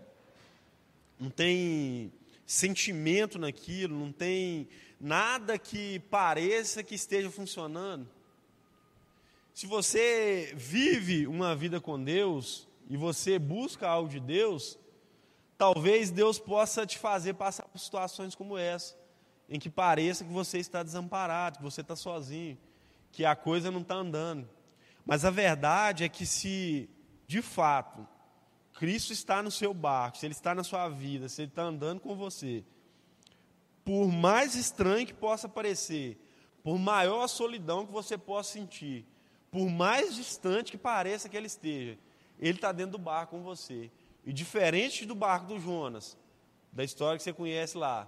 não 1.20 1.30
tem 1.30 2.12
sentimento 2.48 3.38
naquilo, 3.38 3.96
não 3.96 4.12
tem 4.12 4.68
nada 5.00 5.60
que 5.60 6.00
pareça 6.10 6.82
que 6.82 6.96
esteja 6.96 7.30
funcionando. 7.30 8.10
Se 9.54 9.68
você 9.68 10.52
vive 10.56 11.28
uma 11.28 11.56
vida 11.56 11.80
com 11.80 12.04
Deus 12.04 12.68
e 12.90 12.98
você 12.98 13.38
busca 13.38 13.88
algo 13.88 14.10
de 14.10 14.20
Deus, 14.20 14.80
talvez 15.62 16.10
Deus 16.10 16.40
possa 16.40 16.88
te 16.88 16.98
fazer 16.98 17.36
passar 17.36 17.66
por 17.66 17.78
situações 17.78 18.34
como 18.34 18.58
essa, 18.58 18.98
em 19.48 19.60
que 19.60 19.70
pareça 19.70 20.24
que 20.26 20.32
você 20.32 20.58
está 20.58 20.82
desamparado, 20.82 21.60
que 21.60 21.64
você 21.64 21.82
está 21.82 21.96
sozinho, 21.96 22.58
que 23.12 23.24
a 23.24 23.36
coisa 23.36 23.70
não 23.70 23.82
está 23.82 23.94
andando. 23.94 24.50
Mas 25.06 25.24
a 25.24 25.30
verdade 25.30 26.04
é 26.04 26.10
que 26.10 26.26
se 26.26 26.90
de 27.28 27.44
fato 27.44 28.08
Cristo 28.74 29.14
está 29.14 29.44
no 29.44 29.52
seu 29.52 29.72
barco, 29.72 30.18
se 30.18 30.26
Ele 30.26 30.34
está 30.34 30.56
na 30.56 30.64
sua 30.64 30.90
vida, 30.90 31.30
se 31.30 31.44
Ele 31.44 31.52
está 31.52 31.62
andando 31.62 32.00
com 32.00 32.16
você, 32.16 32.64
por 33.86 34.08
mais 34.08 34.56
estranho 34.56 35.06
que 35.06 35.14
possa 35.14 35.48
parecer, 35.48 36.18
por 36.64 36.80
maior 36.80 37.22
a 37.22 37.28
solidão 37.28 37.86
que 37.86 37.92
você 37.92 38.18
possa 38.18 38.54
sentir, 38.54 39.06
por 39.52 39.70
mais 39.70 40.16
distante 40.16 40.72
que 40.72 40.78
pareça 40.80 41.30
que 41.30 41.38
Ele 41.38 41.46
esteja, 41.46 42.00
Ele 42.40 42.58
está 42.58 42.72
dentro 42.72 42.94
do 42.94 42.98
barco 42.98 43.38
com 43.38 43.44
você. 43.44 43.92
E 44.26 44.32
diferente 44.32 45.06
do 45.06 45.16
barco 45.16 45.48
do 45.48 45.60
Jonas, 45.60 46.18
da 46.72 46.84
história 46.84 47.18
que 47.18 47.24
você 47.24 47.34
conhece 47.34 47.78
lá, 47.78 48.08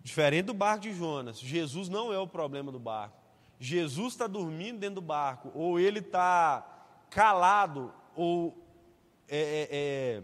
diferente 0.00 0.46
do 0.46 0.54
barco 0.54 0.82
de 0.82 0.92
Jonas, 0.92 1.38
Jesus 1.38 1.88
não 1.88 2.12
é 2.12 2.18
o 2.18 2.26
problema 2.26 2.70
do 2.70 2.78
barco. 2.78 3.16
Jesus 3.58 4.12
está 4.12 4.26
dormindo 4.26 4.78
dentro 4.78 4.96
do 4.96 5.00
barco, 5.00 5.50
ou 5.54 5.80
ele 5.80 5.98
está 6.00 6.64
calado, 7.10 7.92
ou 8.14 8.56
é, 9.28 9.38
é, 9.38 9.68
é, 9.70 10.22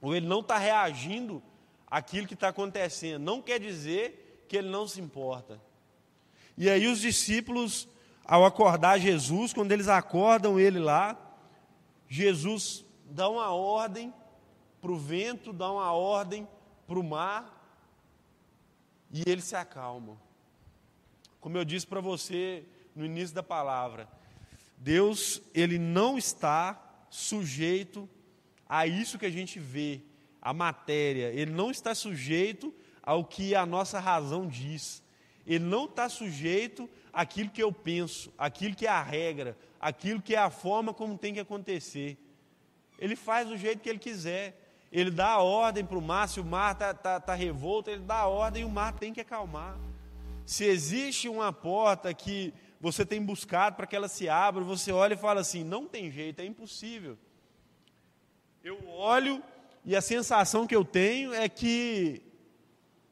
ou 0.00 0.14
ele 0.14 0.26
não 0.26 0.40
está 0.40 0.58
reagindo 0.58 1.42
àquilo 1.90 2.26
que 2.26 2.34
está 2.34 2.48
acontecendo. 2.48 3.22
Não 3.22 3.42
quer 3.42 3.58
dizer 3.58 4.44
que 4.48 4.56
ele 4.56 4.68
não 4.68 4.86
se 4.86 5.00
importa. 5.00 5.60
E 6.56 6.68
aí 6.68 6.86
os 6.86 7.00
discípulos, 7.00 7.88
ao 8.24 8.44
acordar 8.44 8.98
Jesus, 8.98 9.52
quando 9.52 9.72
eles 9.72 9.88
acordam 9.88 10.60
ele 10.60 10.78
lá, 10.78 11.18
Jesus 12.08 12.84
dá 13.12 13.28
uma 13.28 13.50
ordem 13.50 14.12
para 14.80 14.90
o 14.90 14.98
vento, 14.98 15.52
dá 15.52 15.70
uma 15.70 15.92
ordem 15.92 16.48
para 16.86 16.98
o 16.98 17.04
mar, 17.04 17.60
e 19.10 19.22
ele 19.26 19.42
se 19.42 19.54
acalma. 19.54 20.16
Como 21.40 21.56
eu 21.56 21.64
disse 21.64 21.86
para 21.86 22.00
você 22.00 22.64
no 22.96 23.04
início 23.04 23.34
da 23.34 23.42
palavra, 23.42 24.08
Deus, 24.78 25.40
ele 25.54 25.78
não 25.78 26.16
está 26.16 26.80
sujeito 27.10 28.08
a 28.68 28.86
isso 28.86 29.18
que 29.18 29.26
a 29.26 29.30
gente 29.30 29.60
vê, 29.60 30.00
a 30.40 30.52
matéria. 30.52 31.28
Ele 31.28 31.50
não 31.50 31.70
está 31.70 31.94
sujeito 31.94 32.74
ao 33.02 33.24
que 33.24 33.54
a 33.54 33.66
nossa 33.66 34.00
razão 34.00 34.48
diz. 34.48 35.02
Ele 35.46 35.64
não 35.64 35.84
está 35.84 36.08
sujeito 36.08 36.88
àquilo 37.12 37.50
que 37.50 37.62
eu 37.62 37.72
penso, 37.72 38.32
àquilo 38.38 38.74
que 38.74 38.86
é 38.86 38.90
a 38.90 39.02
regra, 39.02 39.56
àquilo 39.80 40.22
que 40.22 40.34
é 40.34 40.38
a 40.38 40.50
forma 40.50 40.94
como 40.94 41.18
tem 41.18 41.34
que 41.34 41.40
acontecer. 41.40 42.16
Ele 43.02 43.16
faz 43.16 43.48
do 43.48 43.56
jeito 43.56 43.80
que 43.80 43.88
ele 43.88 43.98
quiser. 43.98 44.56
Ele 44.92 45.10
dá 45.10 45.30
a 45.30 45.42
ordem 45.42 45.84
para 45.84 45.98
o 45.98 46.00
mar, 46.00 46.28
se 46.28 46.38
o 46.38 46.44
mar 46.44 46.72
está 46.72 46.94
tá, 46.94 47.18
tá 47.18 47.34
revolto, 47.34 47.90
ele 47.90 48.02
dá 48.02 48.18
a 48.18 48.28
ordem 48.28 48.62
e 48.62 48.64
o 48.64 48.70
mar 48.70 48.92
tem 48.92 49.12
que 49.12 49.20
acalmar. 49.20 49.76
Se 50.46 50.64
existe 50.64 51.28
uma 51.28 51.52
porta 51.52 52.14
que 52.14 52.54
você 52.80 53.04
tem 53.04 53.20
buscado 53.20 53.74
para 53.74 53.88
que 53.88 53.96
ela 53.96 54.06
se 54.06 54.28
abra, 54.28 54.62
você 54.62 54.92
olha 54.92 55.14
e 55.14 55.16
fala 55.16 55.40
assim: 55.40 55.64
não 55.64 55.88
tem 55.88 56.12
jeito, 56.12 56.40
é 56.40 56.44
impossível. 56.44 57.18
Eu 58.62 58.88
olho 58.88 59.42
e 59.84 59.96
a 59.96 60.00
sensação 60.00 60.64
que 60.64 60.76
eu 60.76 60.84
tenho 60.84 61.34
é 61.34 61.48
que, 61.48 62.22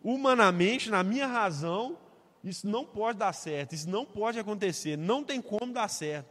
humanamente, 0.05 0.89
na 0.89 1.03
minha 1.03 1.27
razão, 1.27 1.99
isso 2.45 2.69
não 2.69 2.87
pode 2.87 3.19
dar 3.19 3.33
certo, 3.33 3.75
isso 3.75 3.91
não 3.91 4.07
pode 4.07 4.39
acontecer, 4.39 4.97
não 4.97 5.25
tem 5.25 5.43
como 5.43 5.73
dar 5.73 5.89
certo. 5.89 6.31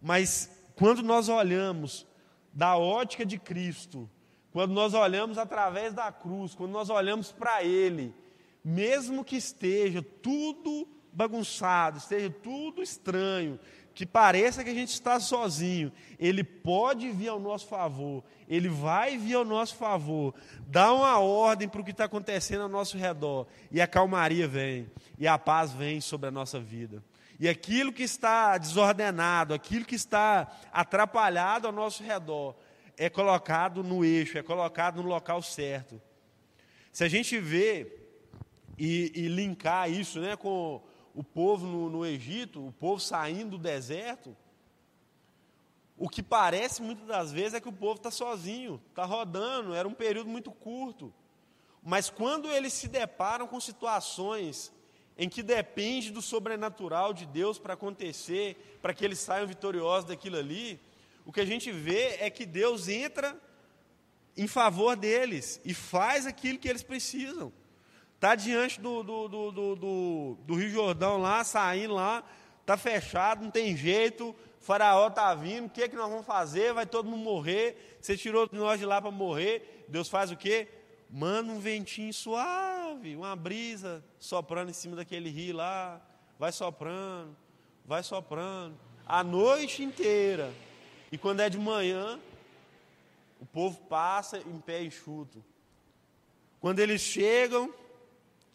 Mas 0.00 0.48
quando 0.76 1.02
nós 1.02 1.28
olhamos 1.28 2.06
da 2.58 2.76
ótica 2.76 3.24
de 3.24 3.38
Cristo, 3.38 4.10
quando 4.50 4.72
nós 4.72 4.92
olhamos 4.92 5.38
através 5.38 5.94
da 5.94 6.10
cruz, 6.10 6.56
quando 6.56 6.72
nós 6.72 6.90
olhamos 6.90 7.30
para 7.30 7.62
Ele, 7.62 8.12
mesmo 8.64 9.22
que 9.22 9.36
esteja 9.36 10.02
tudo 10.02 10.88
bagunçado, 11.12 11.98
esteja 11.98 12.28
tudo 12.28 12.82
estranho, 12.82 13.60
que 13.94 14.04
pareça 14.04 14.64
que 14.64 14.70
a 14.70 14.74
gente 14.74 14.88
está 14.88 15.20
sozinho, 15.20 15.92
Ele 16.18 16.42
pode 16.42 17.08
vir 17.12 17.28
ao 17.28 17.38
nosso 17.38 17.68
favor, 17.68 18.24
Ele 18.48 18.68
vai 18.68 19.16
vir 19.16 19.34
ao 19.34 19.44
nosso 19.44 19.76
favor, 19.76 20.34
dá 20.66 20.92
uma 20.92 21.16
ordem 21.20 21.68
para 21.68 21.80
o 21.80 21.84
que 21.84 21.92
está 21.92 22.06
acontecendo 22.06 22.62
ao 22.62 22.68
nosso 22.68 22.98
redor, 22.98 23.46
e 23.70 23.80
a 23.80 23.86
calmaria 23.86 24.48
vem, 24.48 24.90
e 25.16 25.28
a 25.28 25.38
paz 25.38 25.70
vem 25.70 26.00
sobre 26.00 26.26
a 26.26 26.32
nossa 26.32 26.58
vida. 26.58 27.04
E 27.38 27.48
aquilo 27.48 27.92
que 27.92 28.02
está 28.02 28.58
desordenado, 28.58 29.54
aquilo 29.54 29.84
que 29.84 29.94
está 29.94 30.50
atrapalhado 30.72 31.66
ao 31.66 31.72
nosso 31.72 32.02
redor, 32.02 32.56
é 32.96 33.08
colocado 33.08 33.84
no 33.84 34.04
eixo, 34.04 34.36
é 34.36 34.42
colocado 34.42 35.00
no 35.00 35.08
local 35.08 35.40
certo. 35.40 36.00
Se 36.92 37.04
a 37.04 37.08
gente 37.08 37.38
vê 37.38 37.96
e, 38.76 39.12
e 39.14 39.28
linkar 39.28 39.88
isso 39.88 40.18
né, 40.20 40.34
com 40.36 40.82
o 41.14 41.22
povo 41.22 41.64
no, 41.64 41.88
no 41.88 42.04
Egito, 42.04 42.66
o 42.66 42.72
povo 42.72 43.00
saindo 43.00 43.56
do 43.56 43.58
deserto, 43.58 44.36
o 45.96 46.08
que 46.08 46.22
parece 46.22 46.82
muitas 46.82 47.06
das 47.06 47.32
vezes 47.32 47.54
é 47.54 47.60
que 47.60 47.68
o 47.68 47.72
povo 47.72 47.96
está 47.96 48.10
sozinho, 48.10 48.80
está 48.88 49.04
rodando, 49.04 49.74
era 49.74 49.86
um 49.86 49.94
período 49.94 50.28
muito 50.28 50.50
curto. 50.50 51.12
Mas 51.82 52.10
quando 52.10 52.50
eles 52.50 52.72
se 52.72 52.88
deparam 52.88 53.46
com 53.46 53.60
situações 53.60 54.72
em 55.18 55.28
que 55.28 55.42
depende 55.42 56.12
do 56.12 56.22
sobrenatural 56.22 57.12
de 57.12 57.26
Deus 57.26 57.58
para 57.58 57.74
acontecer, 57.74 58.78
para 58.80 58.94
que 58.94 59.04
eles 59.04 59.18
saiam 59.18 59.48
vitoriosos 59.48 60.08
daquilo 60.08 60.36
ali, 60.36 60.80
o 61.26 61.32
que 61.32 61.40
a 61.40 61.44
gente 61.44 61.72
vê 61.72 62.16
é 62.20 62.30
que 62.30 62.46
Deus 62.46 62.88
entra 62.88 63.36
em 64.36 64.46
favor 64.46 64.96
deles 64.96 65.60
e 65.64 65.74
faz 65.74 66.24
aquilo 66.24 66.58
que 66.58 66.68
eles 66.68 66.84
precisam. 66.84 67.52
Está 68.14 68.36
diante 68.36 68.80
do, 68.80 69.02
do, 69.02 69.28
do, 69.28 69.50
do, 69.52 70.38
do 70.46 70.54
Rio 70.54 70.70
Jordão 70.70 71.18
lá, 71.18 71.42
saindo 71.42 71.94
lá, 71.94 72.22
está 72.60 72.76
fechado, 72.76 73.42
não 73.42 73.50
tem 73.50 73.76
jeito, 73.76 74.34
faraó 74.60 75.08
está 75.08 75.34
vindo, 75.34 75.66
o 75.66 75.70
que, 75.70 75.82
é 75.82 75.88
que 75.88 75.96
nós 75.96 76.08
vamos 76.08 76.26
fazer? 76.26 76.72
Vai 76.72 76.86
todo 76.86 77.08
mundo 77.08 77.22
morrer. 77.24 77.98
Você 78.00 78.16
tirou 78.16 78.48
nós 78.52 78.78
de 78.78 78.86
lá 78.86 79.02
para 79.02 79.10
morrer. 79.10 79.84
Deus 79.88 80.08
faz 80.08 80.30
o 80.30 80.36
quê? 80.36 80.68
Manda 81.10 81.52
um 81.52 81.58
ventinho 81.58 82.12
suave, 82.12 83.16
uma 83.16 83.34
brisa 83.34 84.04
soprando 84.18 84.70
em 84.70 84.74
cima 84.74 84.96
daquele 84.96 85.30
rio 85.30 85.56
lá, 85.56 86.00
vai 86.38 86.52
soprando, 86.52 87.36
vai 87.84 88.02
soprando, 88.02 88.78
a 89.06 89.24
noite 89.24 89.82
inteira. 89.82 90.52
E 91.10 91.16
quando 91.16 91.40
é 91.40 91.48
de 91.48 91.58
manhã, 91.58 92.20
o 93.40 93.46
povo 93.46 93.80
passa 93.88 94.38
em 94.38 94.60
pé 94.60 94.82
enxuto. 94.82 95.42
Quando 96.60 96.80
eles 96.80 97.00
chegam 97.00 97.72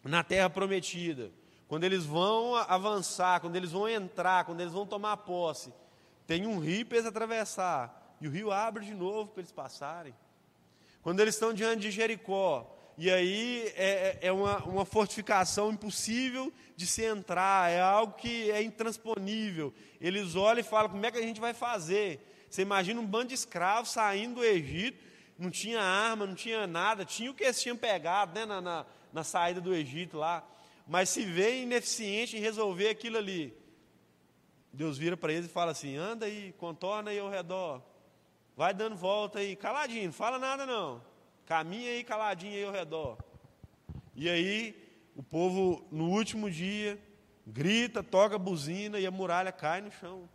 na 0.02 0.22
terra 0.22 0.48
prometida, 0.48 1.32
quando 1.66 1.84
eles 1.84 2.04
vão 2.04 2.54
avançar, 2.54 3.40
quando 3.40 3.56
eles 3.56 3.72
vão 3.72 3.88
entrar, 3.88 4.44
quando 4.44 4.60
eles 4.60 4.72
vão 4.72 4.86
tomar 4.86 5.16
posse, 5.18 5.72
tem 6.26 6.46
um 6.46 6.58
rio 6.58 6.86
para 6.86 6.98
eles 6.98 7.08
atravessar, 7.08 8.16
e 8.20 8.28
o 8.28 8.30
rio 8.30 8.52
abre 8.52 8.84
de 8.84 8.94
novo 8.94 9.30
para 9.30 9.40
eles 9.40 9.52
passarem. 9.52 10.14
Quando 11.04 11.20
eles 11.20 11.34
estão 11.34 11.52
diante 11.52 11.82
de 11.82 11.90
Jericó, 11.90 12.74
e 12.96 13.10
aí 13.10 13.70
é, 13.76 14.18
é, 14.22 14.28
é 14.28 14.32
uma, 14.32 14.56
uma 14.64 14.84
fortificação 14.86 15.70
impossível 15.70 16.50
de 16.74 16.86
se 16.86 17.04
entrar, 17.04 17.70
é 17.70 17.78
algo 17.78 18.14
que 18.14 18.50
é 18.50 18.62
intransponível. 18.62 19.74
Eles 20.00 20.34
olham 20.34 20.60
e 20.60 20.62
falam: 20.62 20.88
como 20.88 21.04
é 21.04 21.10
que 21.10 21.18
a 21.18 21.22
gente 21.22 21.42
vai 21.42 21.52
fazer? 21.52 22.46
Você 22.48 22.62
imagina 22.62 22.98
um 22.98 23.06
bando 23.06 23.28
de 23.28 23.34
escravos 23.34 23.90
saindo 23.90 24.36
do 24.36 24.44
Egito, 24.44 24.98
não 25.38 25.50
tinha 25.50 25.82
arma, 25.82 26.26
não 26.26 26.34
tinha 26.34 26.66
nada, 26.66 27.04
tinha 27.04 27.30
o 27.30 27.34
que 27.34 27.44
eles 27.44 27.60
tinham 27.60 27.76
pegado 27.76 28.32
né, 28.32 28.46
na, 28.46 28.62
na, 28.62 28.86
na 29.12 29.22
saída 29.22 29.60
do 29.60 29.74
Egito 29.74 30.16
lá, 30.16 30.42
mas 30.88 31.10
se 31.10 31.22
vê 31.22 31.60
ineficiente 31.60 32.34
em 32.34 32.40
resolver 32.40 32.88
aquilo 32.88 33.18
ali. 33.18 33.54
Deus 34.72 34.96
vira 34.96 35.18
para 35.18 35.34
eles 35.34 35.44
e 35.44 35.52
fala 35.52 35.72
assim: 35.72 35.96
anda 35.96 36.24
aí, 36.24 36.54
contorna 36.56 37.10
aí 37.10 37.18
ao 37.18 37.28
redor, 37.28 37.82
vai 38.56 38.72
dando 38.72 38.96
volta 38.96 39.38
aí, 39.38 39.56
caladinho, 39.56 40.06
não 40.06 40.12
fala 40.12 40.38
nada 40.38 40.64
não, 40.64 41.02
caminha 41.44 41.90
aí 41.90 42.04
caladinho 42.04 42.54
aí 42.54 42.64
ao 42.64 42.72
redor. 42.72 43.18
E 44.14 44.28
aí, 44.28 44.74
o 45.16 45.22
povo, 45.22 45.84
no 45.90 46.08
último 46.10 46.50
dia, 46.50 47.00
grita, 47.46 48.02
toca 48.02 48.36
a 48.36 48.38
buzina 48.38 48.98
e 48.98 49.06
a 49.06 49.10
muralha 49.10 49.50
cai 49.50 49.80
no 49.80 49.90
chão. 49.90 50.28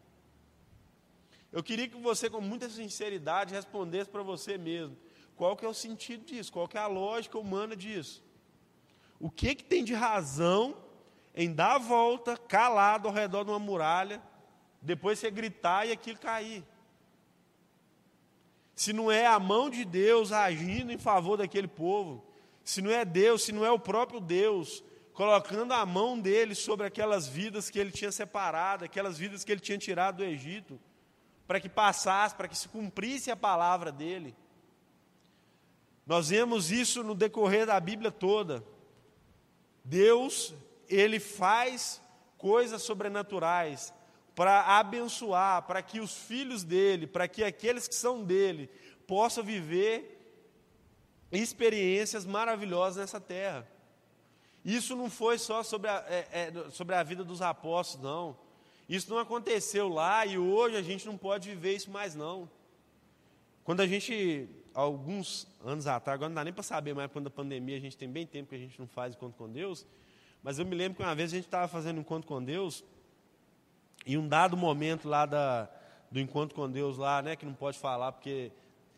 Eu 1.51 1.63
queria 1.63 1.87
que 1.87 1.97
você, 1.97 2.29
com 2.29 2.41
muita 2.41 2.69
sinceridade, 2.69 3.55
respondesse 3.55 4.09
para 4.09 4.21
você 4.21 4.57
mesmo. 4.57 4.95
Qual 5.35 5.55
que 5.55 5.65
é 5.65 5.67
o 5.67 5.73
sentido 5.73 6.25
disso? 6.25 6.51
Qual 6.51 6.67
que 6.67 6.77
é 6.77 6.81
a 6.81 6.87
lógica 6.87 7.39
humana 7.39 7.75
disso? 7.75 8.23
O 9.19 9.31
que, 9.31 9.55
que 9.55 9.63
tem 9.63 9.83
de 9.83 9.93
razão 9.93 10.77
em 11.33 11.51
dar 11.51 11.75
a 11.75 11.79
volta, 11.79 12.37
calado 12.37 13.07
ao 13.07 13.13
redor 13.13 13.43
de 13.43 13.49
uma 13.49 13.59
muralha, 13.59 14.21
depois 14.81 15.17
você 15.17 15.31
gritar 15.31 15.87
e 15.87 15.91
aquilo 15.91 16.19
cair? 16.19 16.63
Se 18.79 18.93
não 18.93 19.11
é 19.11 19.27
a 19.27 19.37
mão 19.37 19.69
de 19.69 19.83
Deus 19.83 20.31
agindo 20.31 20.89
em 20.89 20.97
favor 20.97 21.35
daquele 21.35 21.67
povo, 21.67 22.23
se 22.63 22.81
não 22.81 22.89
é 22.89 23.03
Deus, 23.03 23.43
se 23.43 23.51
não 23.51 23.65
é 23.65 23.69
o 23.69 23.77
próprio 23.77 24.21
Deus 24.21 24.81
colocando 25.11 25.73
a 25.73 25.85
mão 25.85 26.17
dele 26.17 26.55
sobre 26.55 26.87
aquelas 26.87 27.27
vidas 27.27 27.69
que 27.69 27.77
ele 27.77 27.91
tinha 27.91 28.09
separado, 28.09 28.85
aquelas 28.85 29.17
vidas 29.17 29.43
que 29.43 29.51
ele 29.51 29.59
tinha 29.59 29.77
tirado 29.77 30.19
do 30.19 30.23
Egito, 30.23 30.79
para 31.45 31.59
que 31.59 31.67
passasse, 31.67 32.33
para 32.33 32.47
que 32.47 32.57
se 32.57 32.69
cumprisse 32.69 33.29
a 33.29 33.35
palavra 33.35 33.91
dele. 33.91 34.33
Nós 36.07 36.29
vemos 36.29 36.71
isso 36.71 37.03
no 37.03 37.13
decorrer 37.13 37.65
da 37.65 37.77
Bíblia 37.81 38.13
toda. 38.13 38.63
Deus, 39.83 40.55
ele 40.87 41.19
faz 41.19 42.01
coisas 42.37 42.81
sobrenaturais 42.81 43.93
para 44.35 44.79
abençoar, 44.79 45.63
para 45.63 45.81
que 45.81 45.99
os 45.99 46.15
filhos 46.15 46.63
dele, 46.63 47.07
para 47.07 47.27
que 47.27 47.43
aqueles 47.43 47.87
que 47.87 47.95
são 47.95 48.23
dele, 48.23 48.69
possam 49.05 49.43
viver 49.43 50.17
experiências 51.31 52.25
maravilhosas 52.25 52.97
nessa 52.97 53.19
terra. 53.19 53.67
Isso 54.63 54.95
não 54.95 55.09
foi 55.09 55.37
só 55.37 55.63
sobre 55.63 55.89
a, 55.89 56.05
é, 56.07 56.27
é, 56.31 56.69
sobre 56.71 56.95
a 56.95 57.03
vida 57.03 57.23
dos 57.23 57.41
apóstolos, 57.41 58.03
não. 58.03 58.37
Isso 58.87 59.09
não 59.09 59.19
aconteceu 59.19 59.87
lá 59.87 60.25
e 60.25 60.37
hoje 60.37 60.75
a 60.75 60.81
gente 60.81 61.05
não 61.05 61.17
pode 61.17 61.49
viver 61.49 61.75
isso 61.75 61.91
mais 61.91 62.15
não. 62.15 62.49
Quando 63.63 63.81
a 63.81 63.87
gente, 63.87 64.49
alguns 64.73 65.47
anos 65.63 65.85
atrás, 65.85 66.15
agora 66.15 66.29
não 66.29 66.35
dá 66.35 66.43
nem 66.43 66.53
para 66.53 66.63
saber 66.63 66.95
mais, 66.95 67.11
quando 67.11 67.27
a 67.27 67.31
pandemia, 67.31 67.77
a 67.77 67.79
gente 67.79 67.95
tem 67.95 68.09
bem 68.09 68.25
tempo 68.25 68.49
que 68.49 68.55
a 68.55 68.59
gente 68.59 68.79
não 68.79 68.87
faz 68.87 69.13
encontro 69.13 69.37
com 69.37 69.47
Deus, 69.47 69.85
mas 70.41 70.57
eu 70.57 70.65
me 70.65 70.75
lembro 70.75 70.97
que 70.97 71.03
uma 71.03 71.13
vez 71.13 71.31
a 71.31 71.35
gente 71.35 71.45
estava 71.45 71.67
fazendo 71.67 71.99
encontro 71.99 72.27
com 72.27 72.43
Deus, 72.43 72.83
e 74.05 74.17
um 74.17 74.27
dado 74.27 74.57
momento 74.57 75.07
lá 75.07 75.25
da, 75.25 75.69
do 76.11 76.19
encontro 76.19 76.55
com 76.55 76.69
Deus 76.69 76.97
lá, 76.97 77.21
né, 77.21 77.35
que 77.35 77.45
não 77.45 77.53
pode 77.53 77.77
falar 77.77 78.11
porque 78.11 78.51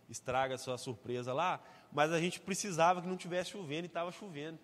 estraga 0.09 0.55
a 0.55 0.57
sua 0.57 0.77
surpresa 0.77 1.33
lá, 1.33 1.61
mas 1.91 2.11
a 2.11 2.19
gente 2.19 2.39
precisava 2.39 3.01
que 3.01 3.07
não 3.07 3.17
tivesse 3.17 3.51
chovendo 3.51 3.83
e 3.83 3.87
estava 3.87 4.11
chovendo. 4.11 4.59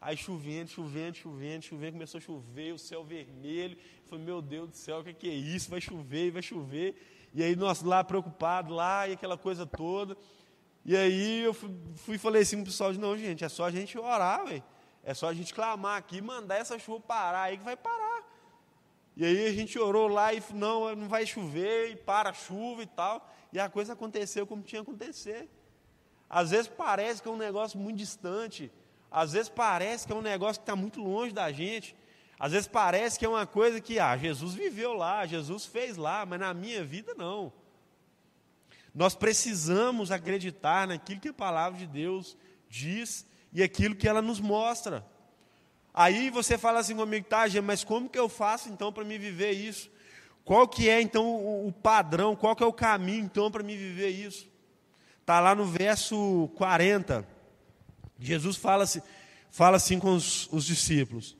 Aí 0.00 0.16
chovendo, 0.16 0.70
chovendo, 0.70 1.16
chovendo, 1.16 1.64
chovendo, 1.64 1.92
começou 1.92 2.18
a 2.18 2.20
chover, 2.22 2.72
o 2.72 2.78
céu 2.78 3.04
vermelho. 3.04 3.76
Eu 3.76 4.08
falei, 4.08 4.24
meu 4.24 4.40
Deus 4.40 4.70
do 4.70 4.76
céu, 4.76 5.00
o 5.00 5.04
que, 5.04 5.12
que 5.12 5.28
é 5.28 5.34
isso? 5.34 5.70
Vai 5.70 5.80
chover, 5.80 6.30
vai 6.30 6.40
chover. 6.40 7.28
E 7.34 7.42
aí 7.42 7.54
nós 7.54 7.82
lá 7.82 8.02
preocupados, 8.02 8.74
lá, 8.74 9.06
e 9.06 9.12
aquela 9.12 9.36
coisa 9.36 9.66
toda. 9.66 10.16
E 10.84 10.96
aí 10.96 11.42
eu 11.42 11.52
fui, 11.52 11.70
e 12.08 12.18
falei 12.18 12.42
assim 12.42 12.56
pro 12.56 12.66
pessoal, 12.66 12.92
não, 12.94 13.16
gente, 13.16 13.44
é 13.44 13.48
só 13.48 13.66
a 13.66 13.70
gente 13.70 13.98
orar, 13.98 14.46
velho. 14.46 14.62
É 15.04 15.12
só 15.12 15.28
a 15.28 15.34
gente 15.34 15.52
clamar 15.52 15.98
aqui, 15.98 16.22
mandar 16.22 16.56
essa 16.56 16.78
chuva 16.78 17.00
parar 17.00 17.42
aí 17.42 17.58
que 17.58 17.64
vai 17.64 17.76
parar. 17.76 18.09
E 19.16 19.24
aí 19.24 19.46
a 19.46 19.52
gente 19.52 19.78
orou 19.78 20.08
lá 20.08 20.32
e 20.32 20.42
não, 20.54 20.94
não 20.94 21.08
vai 21.08 21.26
chover, 21.26 21.90
e 21.90 21.96
para 21.96 22.30
a 22.30 22.32
chuva 22.32 22.82
e 22.82 22.86
tal. 22.86 23.28
E 23.52 23.58
a 23.58 23.68
coisa 23.68 23.92
aconteceu 23.92 24.46
como 24.46 24.62
tinha 24.62 24.82
que 24.82 24.90
acontecer. 24.90 25.48
Às 26.28 26.50
vezes 26.50 26.68
parece 26.68 27.20
que 27.20 27.28
é 27.28 27.30
um 27.30 27.36
negócio 27.36 27.78
muito 27.78 27.96
distante, 27.96 28.70
às 29.10 29.32
vezes 29.32 29.48
parece 29.48 30.06
que 30.06 30.12
é 30.12 30.16
um 30.16 30.22
negócio 30.22 30.60
que 30.60 30.62
está 30.62 30.76
muito 30.76 31.02
longe 31.02 31.34
da 31.34 31.50
gente. 31.50 31.96
Às 32.38 32.52
vezes 32.52 32.68
parece 32.68 33.18
que 33.18 33.26
é 33.26 33.28
uma 33.28 33.46
coisa 33.46 33.80
que, 33.80 33.98
ah, 33.98 34.16
Jesus 34.16 34.54
viveu 34.54 34.94
lá, 34.94 35.26
Jesus 35.26 35.66
fez 35.66 35.96
lá, 35.98 36.24
mas 36.24 36.40
na 36.40 36.54
minha 36.54 36.82
vida 36.82 37.12
não. 37.14 37.52
Nós 38.94 39.14
precisamos 39.14 40.10
acreditar 40.10 40.88
naquilo 40.88 41.20
que 41.20 41.28
a 41.28 41.34
palavra 41.34 41.78
de 41.78 41.86
Deus 41.86 42.36
diz 42.68 43.26
e 43.52 43.62
aquilo 43.62 43.94
que 43.94 44.08
ela 44.08 44.22
nos 44.22 44.40
mostra. 44.40 45.04
Aí 45.92 46.30
você 46.30 46.56
fala 46.56 46.80
assim 46.80 46.94
comigo, 46.94 47.26
tá, 47.28 47.44
mas 47.62 47.82
como 47.82 48.08
que 48.08 48.18
eu 48.18 48.28
faço 48.28 48.68
então 48.68 48.92
para 48.92 49.04
me 49.04 49.18
viver 49.18 49.52
isso? 49.52 49.90
Qual 50.44 50.66
que 50.66 50.88
é 50.88 51.00
então 51.00 51.66
o 51.66 51.72
padrão, 51.72 52.34
qual 52.34 52.56
que 52.56 52.62
é 52.62 52.66
o 52.66 52.72
caminho 52.72 53.24
então 53.24 53.50
para 53.50 53.62
me 53.62 53.76
viver 53.76 54.08
isso? 54.08 54.48
Está 55.20 55.38
lá 55.38 55.54
no 55.54 55.64
verso 55.64 56.50
40. 56.56 57.26
Jesus 58.18 58.56
fala, 58.56 58.84
assim, 58.84 59.00
fala 59.50 59.76
assim 59.76 59.98
com 59.98 60.14
os, 60.14 60.48
os 60.52 60.64
discípulos. 60.64 61.36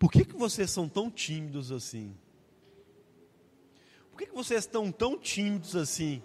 Por 0.00 0.10
que, 0.10 0.24
que 0.24 0.34
vocês 0.34 0.70
são 0.70 0.88
tão 0.88 1.10
tímidos 1.10 1.70
assim? 1.70 2.16
Por 4.10 4.18
que, 4.18 4.26
que 4.26 4.34
vocês 4.34 4.64
estão 4.64 4.90
tão 4.90 5.18
tímidos 5.18 5.76
assim? 5.76 6.22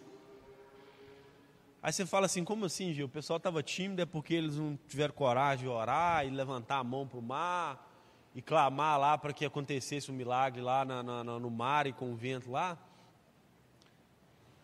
Aí 1.85 1.93
você 1.93 2.03
fala 2.03 2.25
assim, 2.25 2.43
como 2.43 2.65
assim, 2.65 2.91
Gil? 2.95 3.05
O 3.05 3.09
pessoal 3.09 3.37
estava 3.37 3.61
tímido 3.61 4.01
é 4.01 4.07
porque 4.07 4.33
eles 4.33 4.57
não 4.57 4.75
tiveram 4.87 5.13
coragem 5.13 5.65
de 5.65 5.71
orar 5.71 6.25
e 6.25 6.31
levantar 6.31 6.77
a 6.77 6.83
mão 6.83 7.07
para 7.07 7.19
o 7.19 7.21
mar 7.21 7.87
e 8.33 8.41
clamar 8.41 8.99
lá 8.99 9.15
para 9.19 9.31
que 9.31 9.45
acontecesse 9.45 10.09
um 10.09 10.15
milagre 10.15 10.63
lá 10.63 10.83
na, 10.83 11.03
na, 11.03 11.23
no 11.23 11.51
mar 11.51 11.85
e 11.85 11.93
com 11.93 12.11
o 12.11 12.15
vento 12.15 12.49
lá. 12.49 12.75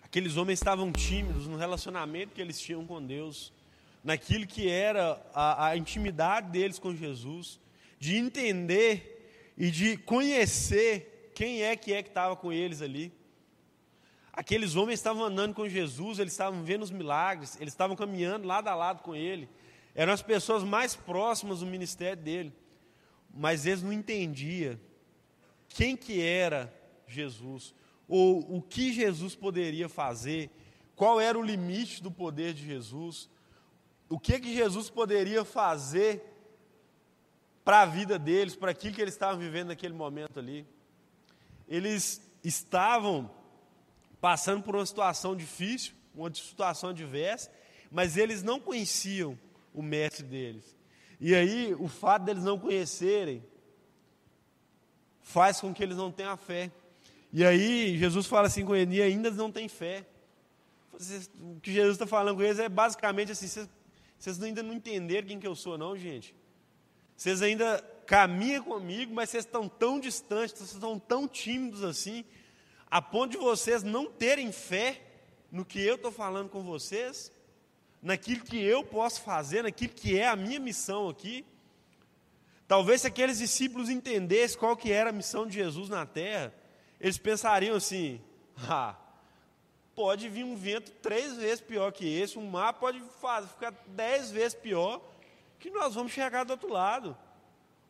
Aqueles 0.01 0.35
homens 0.35 0.57
estavam 0.57 0.91
tímidos 0.91 1.45
no 1.45 1.57
relacionamento 1.57 2.33
que 2.33 2.41
eles 2.41 2.59
tinham 2.59 2.87
com 2.87 2.99
Deus, 2.99 3.53
naquilo 4.03 4.47
que 4.47 4.67
era 4.67 5.23
a, 5.31 5.67
a 5.67 5.77
intimidade 5.77 6.49
deles 6.49 6.79
com 6.79 6.91
Jesus, 6.95 7.59
de 7.99 8.15
entender 8.15 9.53
e 9.55 9.69
de 9.69 9.95
conhecer 9.95 11.31
quem 11.35 11.61
é 11.61 11.75
que 11.75 11.93
é 11.93 12.01
que 12.01 12.09
estava 12.09 12.35
com 12.35 12.51
eles 12.51 12.81
ali. 12.81 13.13
Aqueles 14.41 14.75
homens 14.75 14.99
estavam 14.99 15.23
andando 15.23 15.53
com 15.53 15.69
Jesus, 15.69 16.17
eles 16.17 16.33
estavam 16.33 16.63
vendo 16.63 16.81
os 16.81 16.91
milagres, 16.91 17.55
eles 17.61 17.73
estavam 17.73 17.95
caminhando 17.95 18.47
lado 18.47 18.67
a 18.67 18.73
lado 18.75 19.03
com 19.03 19.15
ele. 19.15 19.47
Eram 19.93 20.13
as 20.13 20.21
pessoas 20.21 20.63
mais 20.63 20.95
próximas 20.95 21.59
do 21.59 21.65
ministério 21.65 22.21
dele 22.21 22.51
mas 23.33 23.65
eles 23.65 23.81
não 23.81 23.93
entendiam 23.93 24.79
quem 25.69 25.95
que 25.95 26.21
era 26.21 26.73
Jesus, 27.07 27.73
ou 28.07 28.57
o 28.57 28.61
que 28.61 28.91
Jesus 28.91 29.35
poderia 29.35 29.87
fazer, 29.87 30.49
qual 30.95 31.19
era 31.19 31.39
o 31.39 31.41
limite 31.41 32.03
do 32.03 32.11
poder 32.11 32.53
de 32.53 32.65
Jesus, 32.65 33.29
o 34.09 34.19
que 34.19 34.39
que 34.39 34.53
Jesus 34.53 34.89
poderia 34.89 35.45
fazer 35.45 36.21
para 37.63 37.81
a 37.81 37.85
vida 37.85 38.19
deles, 38.19 38.55
para 38.55 38.71
aquilo 38.71 38.93
que 38.93 39.01
eles 39.01 39.13
estavam 39.13 39.39
vivendo 39.39 39.69
naquele 39.69 39.93
momento 39.93 40.39
ali. 40.39 40.65
Eles 41.67 42.21
estavam 42.43 43.31
passando 44.21 44.61
por 44.61 44.75
uma 44.75 44.85
situação 44.85 45.35
difícil, 45.35 45.93
uma 46.15 46.33
situação 46.33 46.91
adversa, 46.91 47.51
mas 47.91 48.15
eles 48.15 48.43
não 48.43 48.59
conheciam 48.59 49.37
o 49.73 49.81
mestre 49.81 50.23
deles. 50.23 50.77
E 51.19 51.35
aí, 51.35 51.75
o 51.77 51.87
fato 51.87 52.23
deles 52.23 52.43
não 52.43 52.57
conhecerem 52.57 53.43
faz 55.21 55.59
com 55.59 55.73
que 55.73 55.81
eles 55.81 55.97
não 55.97 56.11
tenham 56.11 56.37
fé. 56.37 56.71
E 57.33 57.45
aí 57.45 57.97
Jesus 57.97 58.27
fala 58.27 58.47
assim 58.47 58.65
com 58.65 58.75
ele, 58.75 58.97
e 58.97 59.01
ainda 59.01 59.31
não 59.31 59.51
tem 59.51 59.67
fé. 59.67 60.05
O 61.39 61.59
que 61.59 61.71
Jesus 61.71 61.95
está 61.95 62.05
falando 62.05 62.35
com 62.35 62.43
eles 62.43 62.59
é 62.59 62.67
basicamente 62.67 63.31
assim, 63.31 63.47
vocês, 63.47 63.69
vocês 64.19 64.43
ainda 64.43 64.61
não 64.61 64.73
entenderam 64.73 65.27
quem 65.27 65.39
que 65.39 65.47
eu 65.47 65.55
sou 65.55 65.77
não, 65.77 65.97
gente. 65.97 66.35
Vocês 67.15 67.41
ainda 67.41 67.81
caminham 68.05 68.63
comigo, 68.63 69.13
mas 69.13 69.29
vocês 69.29 69.45
estão 69.45 69.69
tão 69.69 69.99
distantes, 69.99 70.57
vocês 70.57 70.73
estão 70.73 70.99
tão 70.99 71.27
tímidos 71.27 71.83
assim, 71.83 72.25
a 72.91 73.01
ponto 73.01 73.31
de 73.31 73.37
vocês 73.37 73.83
não 73.83 74.11
terem 74.11 74.51
fé 74.51 75.01
no 75.49 75.63
que 75.63 75.79
eu 75.79 75.95
estou 75.95 76.11
falando 76.11 76.49
com 76.49 76.61
vocês, 76.61 77.31
naquilo 78.01 78.43
que 78.43 78.61
eu 78.61 78.83
posso 78.83 79.21
fazer, 79.21 79.63
naquilo 79.63 79.93
que 79.93 80.19
é 80.19 80.27
a 80.27 80.35
minha 80.35 80.59
missão 80.59 81.07
aqui. 81.07 81.45
Talvez 82.67 83.01
se 83.01 83.07
aqueles 83.07 83.37
discípulos 83.37 83.89
entendessem 83.89 84.59
qual 84.59 84.75
que 84.75 84.91
era 84.91 85.09
a 85.09 85.13
missão 85.13 85.47
de 85.47 85.53
Jesus 85.53 85.87
na 85.87 86.05
terra, 86.05 86.53
eles 86.99 87.17
pensariam 87.17 87.77
assim: 87.77 88.21
ah, 88.67 88.97
pode 89.95 90.27
vir 90.27 90.43
um 90.43 90.57
vento 90.57 90.91
três 91.01 91.37
vezes 91.37 91.61
pior 91.61 91.91
que 91.91 92.05
esse, 92.05 92.37
um 92.37 92.49
mar 92.49 92.73
pode 92.73 93.01
ficar 93.01 93.71
dez 93.87 94.31
vezes 94.31 94.53
pior, 94.53 95.01
que 95.59 95.69
nós 95.69 95.95
vamos 95.95 96.11
chegar 96.11 96.43
do 96.43 96.51
outro 96.51 96.69
lado. 96.69 97.17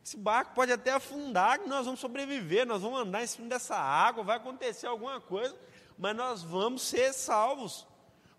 Esse 0.04 0.16
barco 0.16 0.52
pode 0.54 0.72
até 0.72 0.92
afundar, 0.92 1.60
nós 1.66 1.86
vamos 1.86 2.00
sobreviver, 2.00 2.66
nós 2.66 2.82
vamos 2.82 3.00
andar 3.00 3.22
em 3.22 3.26
cima 3.26 3.48
dessa 3.48 3.76
água, 3.76 4.24
vai 4.24 4.36
acontecer 4.36 4.86
alguma 4.86 5.20
coisa, 5.20 5.56
mas 5.96 6.16
nós 6.16 6.42
vamos 6.42 6.82
ser 6.82 7.12
salvos, 7.12 7.86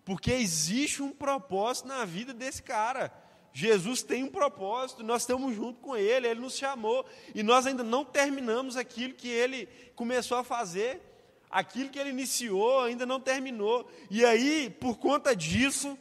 porque 0.04 0.30
existe 0.30 1.02
um 1.02 1.10
propósito 1.10 1.88
na 1.88 2.04
vida 2.04 2.34
desse 2.34 2.62
cara. 2.62 3.10
Jesus 3.50 4.02
tem 4.02 4.24
um 4.24 4.30
propósito, 4.30 5.02
nós 5.02 5.22
estamos 5.22 5.54
junto 5.54 5.80
com 5.80 5.96
Ele, 5.96 6.28
Ele 6.28 6.40
nos 6.40 6.54
chamou, 6.54 7.06
e 7.34 7.42
nós 7.42 7.66
ainda 7.66 7.82
não 7.82 8.04
terminamos 8.04 8.76
aquilo 8.76 9.14
que 9.14 9.28
Ele 9.28 9.66
começou 9.94 10.36
a 10.36 10.44
fazer, 10.44 11.00
aquilo 11.48 11.88
que 11.88 11.98
Ele 11.98 12.10
iniciou 12.10 12.80
ainda 12.80 13.06
não 13.06 13.20
terminou, 13.20 13.88
e 14.10 14.22
aí, 14.24 14.68
por 14.68 14.98
conta 14.98 15.34
disso, 15.34 15.96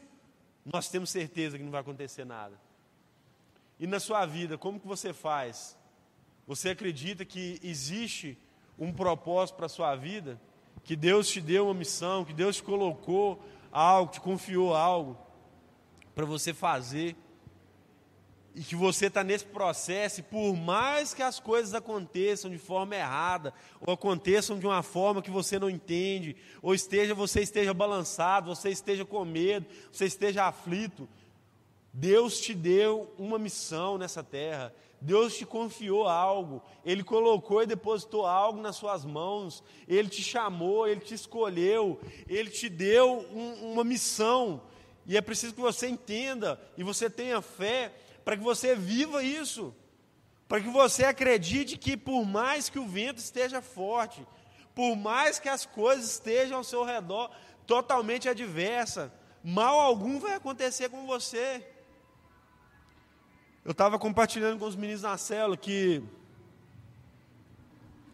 nós 0.66 0.90
temos 0.90 1.10
certeza 1.10 1.58
que 1.58 1.64
não 1.64 1.72
vai 1.72 1.82
acontecer 1.82 2.26
nada. 2.26 2.63
E 3.84 3.86
na 3.86 4.00
sua 4.00 4.26
vida, 4.26 4.58
como 4.58 4.80
que 4.80 4.88
você 4.88 5.12
faz? 5.12 5.78
Você 6.48 6.70
acredita 6.70 7.26
que 7.26 7.60
existe 7.62 8.38
um 8.80 8.94
propósito 8.94 9.58
para 9.58 9.66
a 9.66 9.70
sua 9.70 9.94
vida? 9.94 10.40
Que 10.86 10.96
Deus 10.96 11.28
te 11.28 11.42
deu 11.42 11.66
uma 11.66 11.74
missão, 11.74 12.24
que 12.24 12.32
Deus 12.32 12.56
te 12.56 12.64
colocou 12.64 13.44
algo, 13.74 14.14
te 14.14 14.22
confiou 14.22 14.74
algo 14.74 15.18
para 16.16 16.24
você 16.24 16.54
fazer? 16.54 17.14
e 18.56 18.62
que 18.62 18.76
você 18.76 19.08
está 19.08 19.24
nesse 19.24 19.46
processo, 19.46 20.20
e 20.20 20.24
por 20.24 20.56
mais 20.56 21.12
que 21.12 21.24
as 21.24 21.40
coisas 21.40 21.74
aconteçam 21.74 22.52
de 22.52 22.60
forma 22.60 22.96
errada, 22.96 23.52
ou 23.82 23.94
aconteçam 23.94 24.60
de 24.60 24.68
uma 24.68 24.84
forma 24.84 25.24
que 25.24 25.32
você 25.32 25.58
não 25.58 25.70
entende, 25.70 26.36
ou 26.62 26.76
esteja 26.76 27.16
você 27.16 27.42
esteja 27.42 27.74
balançado, 27.74 28.56
você 28.56 28.70
esteja 28.70 29.04
com 29.04 29.26
medo, 29.26 29.66
você 29.92 30.06
esteja 30.06 30.46
aflito, 30.46 31.10
Deus 31.94 32.40
te 32.42 32.56
deu 32.56 33.14
uma 33.20 33.38
missão 33.38 34.00
nessa 34.00 34.24
terra, 34.24 34.74
Deus 35.00 35.38
te 35.38 35.46
confiou 35.46 36.08
algo, 36.08 36.60
Ele 36.84 37.04
colocou 37.04 37.62
e 37.62 37.68
depositou 37.68 38.26
algo 38.26 38.60
nas 38.60 38.76
suas 38.76 39.06
mãos, 39.06 39.64
Ele 39.88 40.10
te 40.10 40.24
chamou, 40.24 40.88
Ele 40.88 41.02
te 41.02 41.14
escolheu, 41.14 42.00
Ele 42.28 42.50
te 42.50 42.68
deu 42.68 43.20
um, 43.32 43.74
uma 43.74 43.84
missão, 43.84 44.62
e 45.06 45.16
é 45.16 45.22
preciso 45.22 45.54
que 45.54 45.62
você 45.62 45.88
entenda 45.88 46.60
e 46.78 46.84
você 46.84 47.10
tenha 47.10 47.42
fé 47.42 47.94
para 48.26 48.38
que 48.38 48.44
você 48.44 48.76
viva 48.76 49.24
isso, 49.24 49.76
para 50.48 50.62
que 50.62 50.70
você 50.70 51.06
acredite 51.06 51.78
que 51.78 51.96
por 51.96 52.26
mais 52.26 52.70
que 52.70 52.80
o 52.80 52.88
vento 52.88 53.20
esteja 53.20 53.62
forte, 53.62 54.26
por 54.74 54.96
mais 54.96 55.38
que 55.38 55.50
as 55.50 55.66
coisas 55.66 56.12
estejam 56.12 56.58
ao 56.58 56.64
seu 56.64 56.84
redor 56.84 57.30
totalmente 57.68 58.28
adversa, 58.28 59.14
mal 59.44 59.80
algum 59.80 60.20
vai 60.20 60.34
acontecer 60.34 60.90
com 60.90 61.06
você. 61.06 61.64
Eu 63.66 63.72
estava 63.72 63.98
compartilhando 63.98 64.60
com 64.60 64.66
os 64.66 64.76
meninos 64.76 65.04
na 65.04 65.18
célula 65.18 65.56
que 65.56 66.04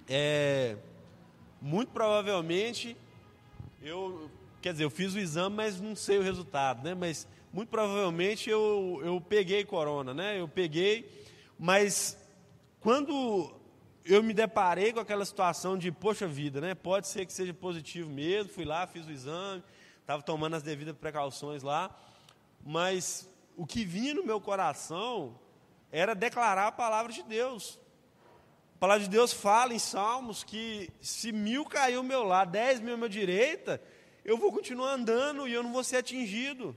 é, 0.08 0.78
muito 1.60 1.92
provavelmente 1.92 2.96
eu, 3.82 4.30
quer 4.62 4.74
dizer, 4.74 4.84
eu 4.84 4.92
fiz 4.92 5.16
o 5.16 5.20
exame, 5.20 5.56
mas 5.56 5.82
não 5.82 5.96
sei 5.96 6.20
o 6.20 6.22
resultado, 6.22 6.84
né? 6.84 6.94
Mas 6.94 7.28
muito 7.52 7.70
provavelmente 7.70 8.48
eu, 8.48 9.02
eu 9.04 9.20
peguei 9.20 9.66
corona, 9.66 10.14
né? 10.14 10.40
Eu 10.40 10.48
peguei, 10.48 11.10
mas 11.58 12.16
quando 12.80 13.52
eu 14.06 14.22
me 14.22 14.36
deparei 14.36 14.94
com 14.94 15.00
aquela 15.00 15.26
situação 15.26 15.80
de, 15.80 15.92
poxa 15.92 16.28
vida, 16.28 16.62
né? 16.62 16.76
Pode 16.76 17.08
ser 17.08 17.26
que 17.26 17.34
seja 17.34 17.56
positivo 17.56 18.08
mesmo, 18.08 18.52
fui 18.52 18.66
lá, 18.66 18.86
fiz 18.86 19.08
o 19.08 19.12
exame, 19.12 19.64
estava 20.00 20.22
tomando 20.22 20.58
as 20.58 20.62
devidas 20.62 20.96
precauções 20.96 21.64
lá, 21.64 21.90
mas 22.64 23.28
o 23.60 23.66
que 23.66 23.84
vinha 23.84 24.14
no 24.14 24.24
meu 24.24 24.40
coração 24.40 25.38
era 25.92 26.16
declarar 26.16 26.68
a 26.68 26.72
palavra 26.72 27.12
de 27.12 27.22
Deus. 27.24 27.78
A 28.76 28.80
palavra 28.80 29.04
de 29.04 29.10
Deus 29.10 29.34
fala 29.34 29.74
em 29.74 29.80
Salmos 29.80 30.46
que 30.46 30.90
se 31.02 31.34
mil 31.34 31.66
cair 31.66 31.96
ao 31.96 32.04
meu 32.04 32.24
lado, 32.24 32.52
dez 32.52 32.80
mil 32.80 32.94
à 32.94 32.98
minha 32.98 33.10
direita, 33.10 33.84
eu 34.24 34.38
vou 34.38 34.54
continuar 34.54 34.94
andando 34.94 35.46
e 35.46 35.52
eu 35.52 35.62
não 35.62 35.74
vou 35.74 35.84
ser 35.84 35.98
atingido. 35.98 36.74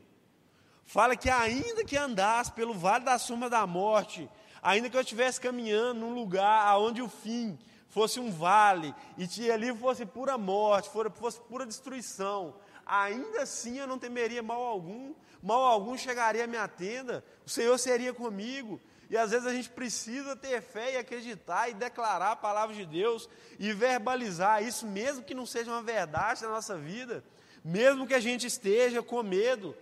Fala 0.84 1.14
que 1.14 1.30
ainda 1.30 1.84
que 1.84 1.96
andasse 1.96 2.50
pelo 2.50 2.74
vale 2.74 3.04
da 3.04 3.16
sombra 3.16 3.48
da 3.48 3.64
morte, 3.64 4.28
ainda 4.60 4.90
que 4.90 4.96
eu 4.96 5.02
estivesse 5.02 5.40
caminhando 5.40 6.00
num 6.00 6.12
lugar 6.12 6.76
onde 6.80 7.00
o 7.00 7.08
fim 7.08 7.56
fosse 7.90 8.18
um 8.18 8.32
vale, 8.32 8.92
e 9.16 9.28
que 9.28 9.52
ali 9.52 9.72
fosse 9.76 10.04
pura 10.04 10.36
morte, 10.36 10.90
fosse 11.14 11.40
pura 11.42 11.64
destruição, 11.64 12.56
ainda 12.84 13.42
assim 13.42 13.78
eu 13.78 13.86
não 13.86 14.00
temeria 14.00 14.42
mal 14.42 14.62
algum, 14.62 15.14
mal 15.42 15.62
algum 15.62 15.96
chegaria 15.98 16.44
à 16.44 16.46
minha 16.46 16.68
tenda, 16.68 17.24
o 17.44 17.50
Senhor 17.50 17.76
seria 17.78 18.14
comigo. 18.14 18.80
E 19.10 19.16
às 19.16 19.30
vezes 19.30 19.46
a 19.46 19.52
gente 19.52 19.68
precisa 19.68 20.34
ter 20.34 20.62
fé 20.62 20.94
e 20.94 20.96
acreditar 20.96 21.68
e 21.68 21.74
declarar 21.74 22.30
a 22.30 22.36
palavra 22.36 22.74
de 22.74 22.86
Deus 22.86 23.28
e 23.58 23.72
verbalizar 23.72 24.62
isso, 24.62 24.86
mesmo 24.86 25.22
que 25.22 25.34
não 25.34 25.44
seja 25.44 25.70
uma 25.70 25.82
verdade 25.82 26.42
na 26.42 26.48
nossa 26.48 26.78
vida, 26.78 27.22
mesmo 27.62 28.06
que 28.06 28.14
a 28.14 28.20
gente 28.20 28.46
esteja 28.46 29.02
com 29.02 29.22
medo, 29.22 29.76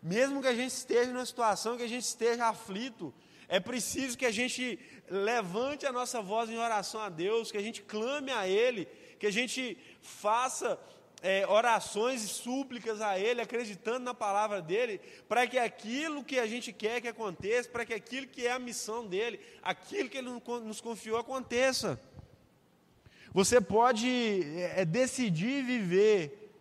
mesmo 0.00 0.40
que 0.40 0.46
a 0.46 0.54
gente 0.54 0.70
esteja 0.70 1.10
numa 1.10 1.26
situação 1.26 1.76
que 1.76 1.82
a 1.82 1.88
gente 1.88 2.04
esteja 2.04 2.46
aflito, 2.46 3.12
é 3.48 3.58
preciso 3.58 4.16
que 4.16 4.26
a 4.26 4.30
gente 4.30 4.78
levante 5.10 5.86
a 5.86 5.92
nossa 5.92 6.20
voz 6.20 6.50
em 6.50 6.58
oração 6.58 7.00
a 7.00 7.08
Deus, 7.08 7.50
que 7.50 7.58
a 7.58 7.62
gente 7.62 7.82
clame 7.82 8.30
a 8.30 8.46
Ele, 8.46 8.86
que 9.18 9.26
a 9.26 9.32
gente 9.32 9.76
faça 10.00 10.78
é, 11.22 11.46
orações 11.46 12.22
e 12.22 12.28
súplicas 12.28 13.00
a 13.00 13.18
Ele, 13.18 13.40
acreditando 13.40 14.00
na 14.00 14.14
palavra 14.14 14.62
dEle, 14.62 15.00
para 15.28 15.46
que 15.46 15.58
aquilo 15.58 16.24
que 16.24 16.38
a 16.38 16.46
gente 16.46 16.72
quer 16.72 17.00
que 17.00 17.08
aconteça, 17.08 17.68
para 17.68 17.84
que 17.84 17.94
aquilo 17.94 18.26
que 18.26 18.46
é 18.46 18.52
a 18.52 18.58
missão 18.58 19.06
dEle, 19.06 19.40
aquilo 19.62 20.08
que 20.08 20.18
Ele 20.18 20.30
nos 20.30 20.80
confiou 20.80 21.18
aconteça. 21.18 22.00
Você 23.32 23.60
pode 23.60 24.42
é, 24.74 24.84
decidir 24.84 25.62
viver 25.64 26.52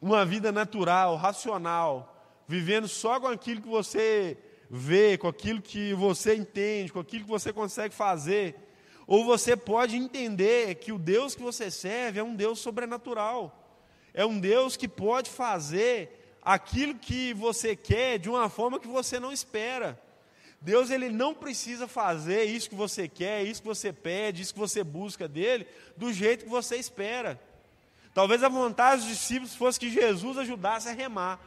uma 0.00 0.24
vida 0.24 0.52
natural, 0.52 1.16
racional, 1.16 2.14
vivendo 2.46 2.88
só 2.88 3.20
com 3.20 3.26
aquilo 3.26 3.60
que 3.60 3.68
você 3.68 4.38
vê, 4.70 5.18
com 5.18 5.28
aquilo 5.28 5.60
que 5.60 5.92
você 5.94 6.34
entende, 6.34 6.92
com 6.92 7.00
aquilo 7.00 7.24
que 7.24 7.30
você 7.30 7.52
consegue 7.52 7.94
fazer. 7.94 8.67
Ou 9.08 9.24
você 9.24 9.56
pode 9.56 9.96
entender 9.96 10.74
que 10.74 10.92
o 10.92 10.98
Deus 10.98 11.34
que 11.34 11.40
você 11.40 11.70
serve 11.70 12.20
é 12.20 12.22
um 12.22 12.34
Deus 12.34 12.58
sobrenatural. 12.58 13.58
É 14.12 14.24
um 14.26 14.38
Deus 14.38 14.76
que 14.76 14.86
pode 14.86 15.30
fazer 15.30 16.38
aquilo 16.42 16.94
que 16.94 17.32
você 17.32 17.74
quer 17.74 18.18
de 18.18 18.28
uma 18.28 18.50
forma 18.50 18.78
que 18.78 18.86
você 18.86 19.18
não 19.18 19.32
espera. 19.32 19.98
Deus 20.60 20.90
ele 20.90 21.08
não 21.08 21.32
precisa 21.32 21.88
fazer 21.88 22.44
isso 22.44 22.68
que 22.68 22.74
você 22.74 23.08
quer, 23.08 23.44
isso 23.44 23.62
que 23.62 23.68
você 23.68 23.94
pede, 23.94 24.42
isso 24.42 24.52
que 24.52 24.60
você 24.60 24.84
busca 24.84 25.26
dele, 25.26 25.66
do 25.96 26.12
jeito 26.12 26.44
que 26.44 26.50
você 26.50 26.76
espera. 26.76 27.40
Talvez 28.12 28.42
a 28.42 28.48
vontade 28.50 29.00
dos 29.00 29.10
discípulos 29.10 29.54
fosse 29.54 29.80
que 29.80 29.88
Jesus 29.88 30.36
ajudasse 30.36 30.86
a 30.86 30.92
remar, 30.92 31.40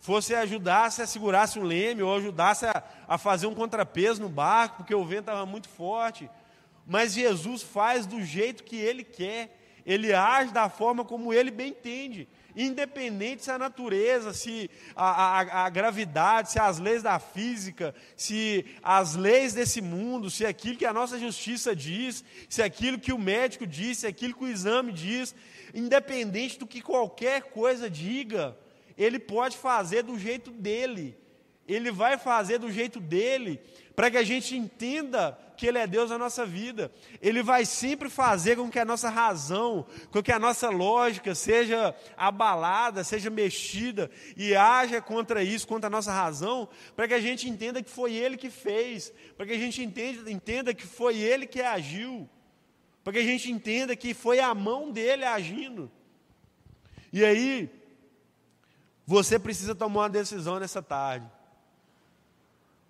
fosse 0.00 0.34
ajudasse 0.34 1.02
a 1.02 1.06
segurasse 1.06 1.58
um 1.58 1.64
leme, 1.64 2.02
ou 2.02 2.16
ajudasse 2.16 2.64
a, 2.64 2.82
a 3.06 3.18
fazer 3.18 3.46
um 3.46 3.54
contrapeso 3.54 4.22
no 4.22 4.30
barco, 4.30 4.78
porque 4.78 4.94
o 4.94 5.04
vento 5.04 5.20
estava 5.20 5.44
muito 5.44 5.68
forte. 5.68 6.30
Mas 6.86 7.14
Jesus 7.14 7.62
faz 7.62 8.06
do 8.06 8.22
jeito 8.22 8.62
que 8.62 8.76
ele 8.76 9.02
quer, 9.02 9.58
ele 9.84 10.12
age 10.12 10.52
da 10.52 10.68
forma 10.68 11.04
como 11.04 11.34
ele 11.34 11.50
bem 11.50 11.70
entende, 11.70 12.28
independente 12.56 13.44
se 13.44 13.50
a 13.50 13.58
natureza, 13.58 14.32
se 14.32 14.70
a, 14.94 15.40
a, 15.40 15.64
a, 15.66 15.68
gravidade, 15.68 16.50
se 16.50 16.58
as 16.58 16.78
leis 16.78 17.02
da 17.02 17.18
física, 17.18 17.94
se 18.16 18.64
as 18.82 19.14
leis 19.14 19.52
desse 19.52 19.80
mundo, 19.80 20.30
se 20.30 20.46
aquilo 20.46 20.76
que 20.76 20.86
a 20.86 20.92
nossa 20.92 21.18
justiça 21.18 21.74
diz, 21.74 22.24
se 22.48 22.62
aquilo 22.62 22.98
que 22.98 23.12
o 23.12 23.18
médico 23.18 23.66
diz, 23.66 23.98
se 23.98 24.06
aquilo 24.06 24.34
que 24.34 24.44
o 24.44 24.48
exame 24.48 24.92
diz, 24.92 25.34
independente 25.74 26.58
do 26.58 26.66
que 26.66 26.80
qualquer 26.80 27.42
coisa 27.42 27.90
diga, 27.90 28.56
ele 28.96 29.18
pode 29.18 29.56
fazer 29.56 30.02
do 30.02 30.18
jeito 30.18 30.50
dele. 30.50 31.16
Ele 31.66 31.90
vai 31.90 32.16
fazer 32.16 32.58
do 32.58 32.70
jeito 32.70 33.00
dele, 33.00 33.60
para 33.94 34.10
que 34.10 34.16
a 34.16 34.22
gente 34.22 34.56
entenda 34.56 35.36
que 35.56 35.66
Ele 35.66 35.78
é 35.78 35.86
Deus 35.86 36.10
na 36.10 36.18
nossa 36.18 36.44
vida. 36.44 36.92
Ele 37.20 37.42
vai 37.42 37.64
sempre 37.64 38.08
fazer 38.08 38.56
com 38.56 38.70
que 38.70 38.78
a 38.78 38.84
nossa 38.84 39.08
razão, 39.08 39.86
com 40.10 40.22
que 40.22 40.30
a 40.30 40.38
nossa 40.38 40.68
lógica 40.68 41.34
seja 41.34 41.94
abalada, 42.16 43.02
seja 43.02 43.30
mexida 43.30 44.10
e 44.36 44.54
haja 44.54 45.00
contra 45.00 45.42
isso, 45.42 45.66
contra 45.66 45.88
a 45.88 45.90
nossa 45.90 46.12
razão, 46.12 46.68
para 46.94 47.08
que 47.08 47.14
a 47.14 47.20
gente 47.20 47.48
entenda 47.48 47.82
que 47.82 47.90
foi 47.90 48.14
Ele 48.14 48.36
que 48.36 48.50
fez, 48.50 49.12
para 49.36 49.46
que 49.46 49.52
a 49.52 49.58
gente 49.58 49.82
entenda, 49.82 50.30
entenda 50.30 50.74
que 50.74 50.86
foi 50.86 51.16
Ele 51.16 51.46
que 51.46 51.62
agiu, 51.62 52.28
para 53.02 53.14
que 53.14 53.18
a 53.20 53.24
gente 53.24 53.50
entenda 53.50 53.96
que 53.96 54.12
foi 54.12 54.40
a 54.40 54.54
mão 54.54 54.90
dele 54.90 55.24
agindo. 55.24 55.90
E 57.12 57.24
aí, 57.24 57.70
você 59.06 59.38
precisa 59.38 59.74
tomar 59.74 60.02
uma 60.02 60.10
decisão 60.10 60.58
nessa 60.58 60.82
tarde. 60.82 61.35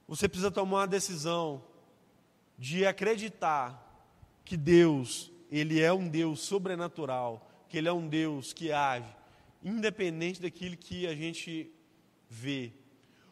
Você 0.09 0.29
precisa 0.29 0.51
tomar 0.51 0.81
uma 0.81 0.87
decisão 0.87 1.65
de 2.59 2.87
acreditar 2.87 3.83
que 4.45 4.57
Deus, 4.57 5.33
Ele 5.51 5.81
é 5.81 5.93
um 5.93 6.09
Deus 6.09 6.41
sobrenatural, 6.41 7.51
que 7.69 7.77
Ele 7.77 7.89
é 7.89 7.93
um 7.93 8.09
Deus 8.09 8.53
que 8.53 8.71
age, 8.71 9.09
independente 9.63 10.41
daquilo 10.41 10.77
que 10.77 11.07
a 11.07 11.15
gente 11.15 11.73
vê. 12.29 12.73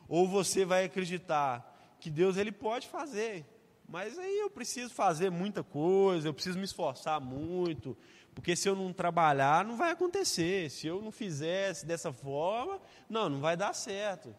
Ou 0.08 0.26
você 0.26 0.64
vai 0.64 0.84
acreditar 0.84 1.96
que 2.00 2.10
Deus 2.10 2.36
Ele 2.36 2.50
pode 2.52 2.88
fazer, 2.88 3.46
mas 3.88 4.18
aí 4.18 4.38
eu 4.38 4.50
preciso 4.50 4.92
fazer 4.92 5.30
muita 5.30 5.62
coisa, 5.62 6.28
eu 6.28 6.34
preciso 6.34 6.58
me 6.58 6.64
esforçar 6.64 7.20
muito, 7.20 7.96
porque 8.34 8.56
se 8.56 8.68
eu 8.68 8.74
não 8.74 8.92
trabalhar, 8.92 9.64
não 9.64 9.76
vai 9.76 9.92
acontecer. 9.92 10.70
Se 10.70 10.86
eu 10.86 11.00
não 11.00 11.12
fizesse 11.12 11.86
dessa 11.86 12.12
forma, 12.12 12.80
não, 13.08 13.28
não 13.28 13.40
vai 13.40 13.56
dar 13.56 13.72
certo. 13.72 14.34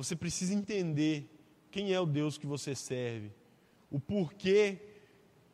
Você 0.00 0.16
precisa 0.16 0.54
entender 0.54 1.28
quem 1.70 1.92
é 1.92 2.00
o 2.00 2.06
Deus 2.06 2.38
que 2.38 2.46
você 2.46 2.74
serve, 2.74 3.30
o 3.90 4.00
porquê 4.00 4.78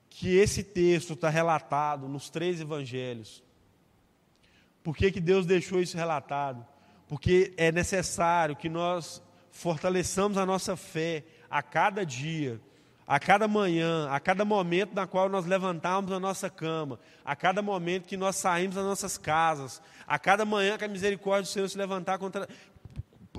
que 0.08 0.36
esse 0.36 0.62
texto 0.62 1.14
está 1.14 1.28
relatado 1.28 2.06
nos 2.06 2.30
três 2.30 2.60
evangelhos. 2.60 3.42
Por 4.84 4.96
que, 4.96 5.10
que 5.10 5.18
Deus 5.18 5.46
deixou 5.46 5.80
isso 5.80 5.96
relatado? 5.96 6.64
Porque 7.08 7.54
é 7.56 7.72
necessário 7.72 8.54
que 8.54 8.68
nós 8.68 9.20
fortaleçamos 9.50 10.38
a 10.38 10.46
nossa 10.46 10.76
fé 10.76 11.24
a 11.50 11.60
cada 11.60 12.06
dia, 12.06 12.60
a 13.04 13.18
cada 13.18 13.48
manhã, 13.48 14.08
a 14.08 14.20
cada 14.20 14.44
momento 14.44 14.94
na 14.94 15.08
qual 15.08 15.28
nós 15.28 15.44
levantamos 15.44 16.12
a 16.12 16.20
nossa 16.20 16.48
cama, 16.48 17.00
a 17.24 17.34
cada 17.34 17.62
momento 17.62 18.06
que 18.06 18.16
nós 18.16 18.36
saímos 18.36 18.76
das 18.76 18.84
nossas 18.84 19.18
casas, 19.18 19.82
a 20.06 20.20
cada 20.20 20.44
manhã 20.44 20.78
que 20.78 20.84
a 20.84 20.88
misericórdia 20.88 21.42
do 21.42 21.52
Senhor 21.52 21.68
se 21.68 21.76
levantar 21.76 22.18
contra, 22.18 22.48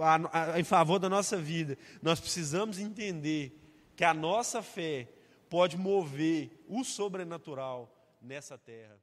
a, 0.01 0.53
a, 0.53 0.59
em 0.59 0.63
favor 0.63 0.99
da 0.99 1.09
nossa 1.09 1.37
vida, 1.37 1.77
nós 2.01 2.19
precisamos 2.19 2.79
entender 2.79 3.59
que 3.95 4.03
a 4.03 4.13
nossa 4.13 4.61
fé 4.61 5.07
pode 5.49 5.77
mover 5.77 6.63
o 6.67 6.83
sobrenatural 6.83 7.91
nessa 8.21 8.57
terra. 8.57 8.97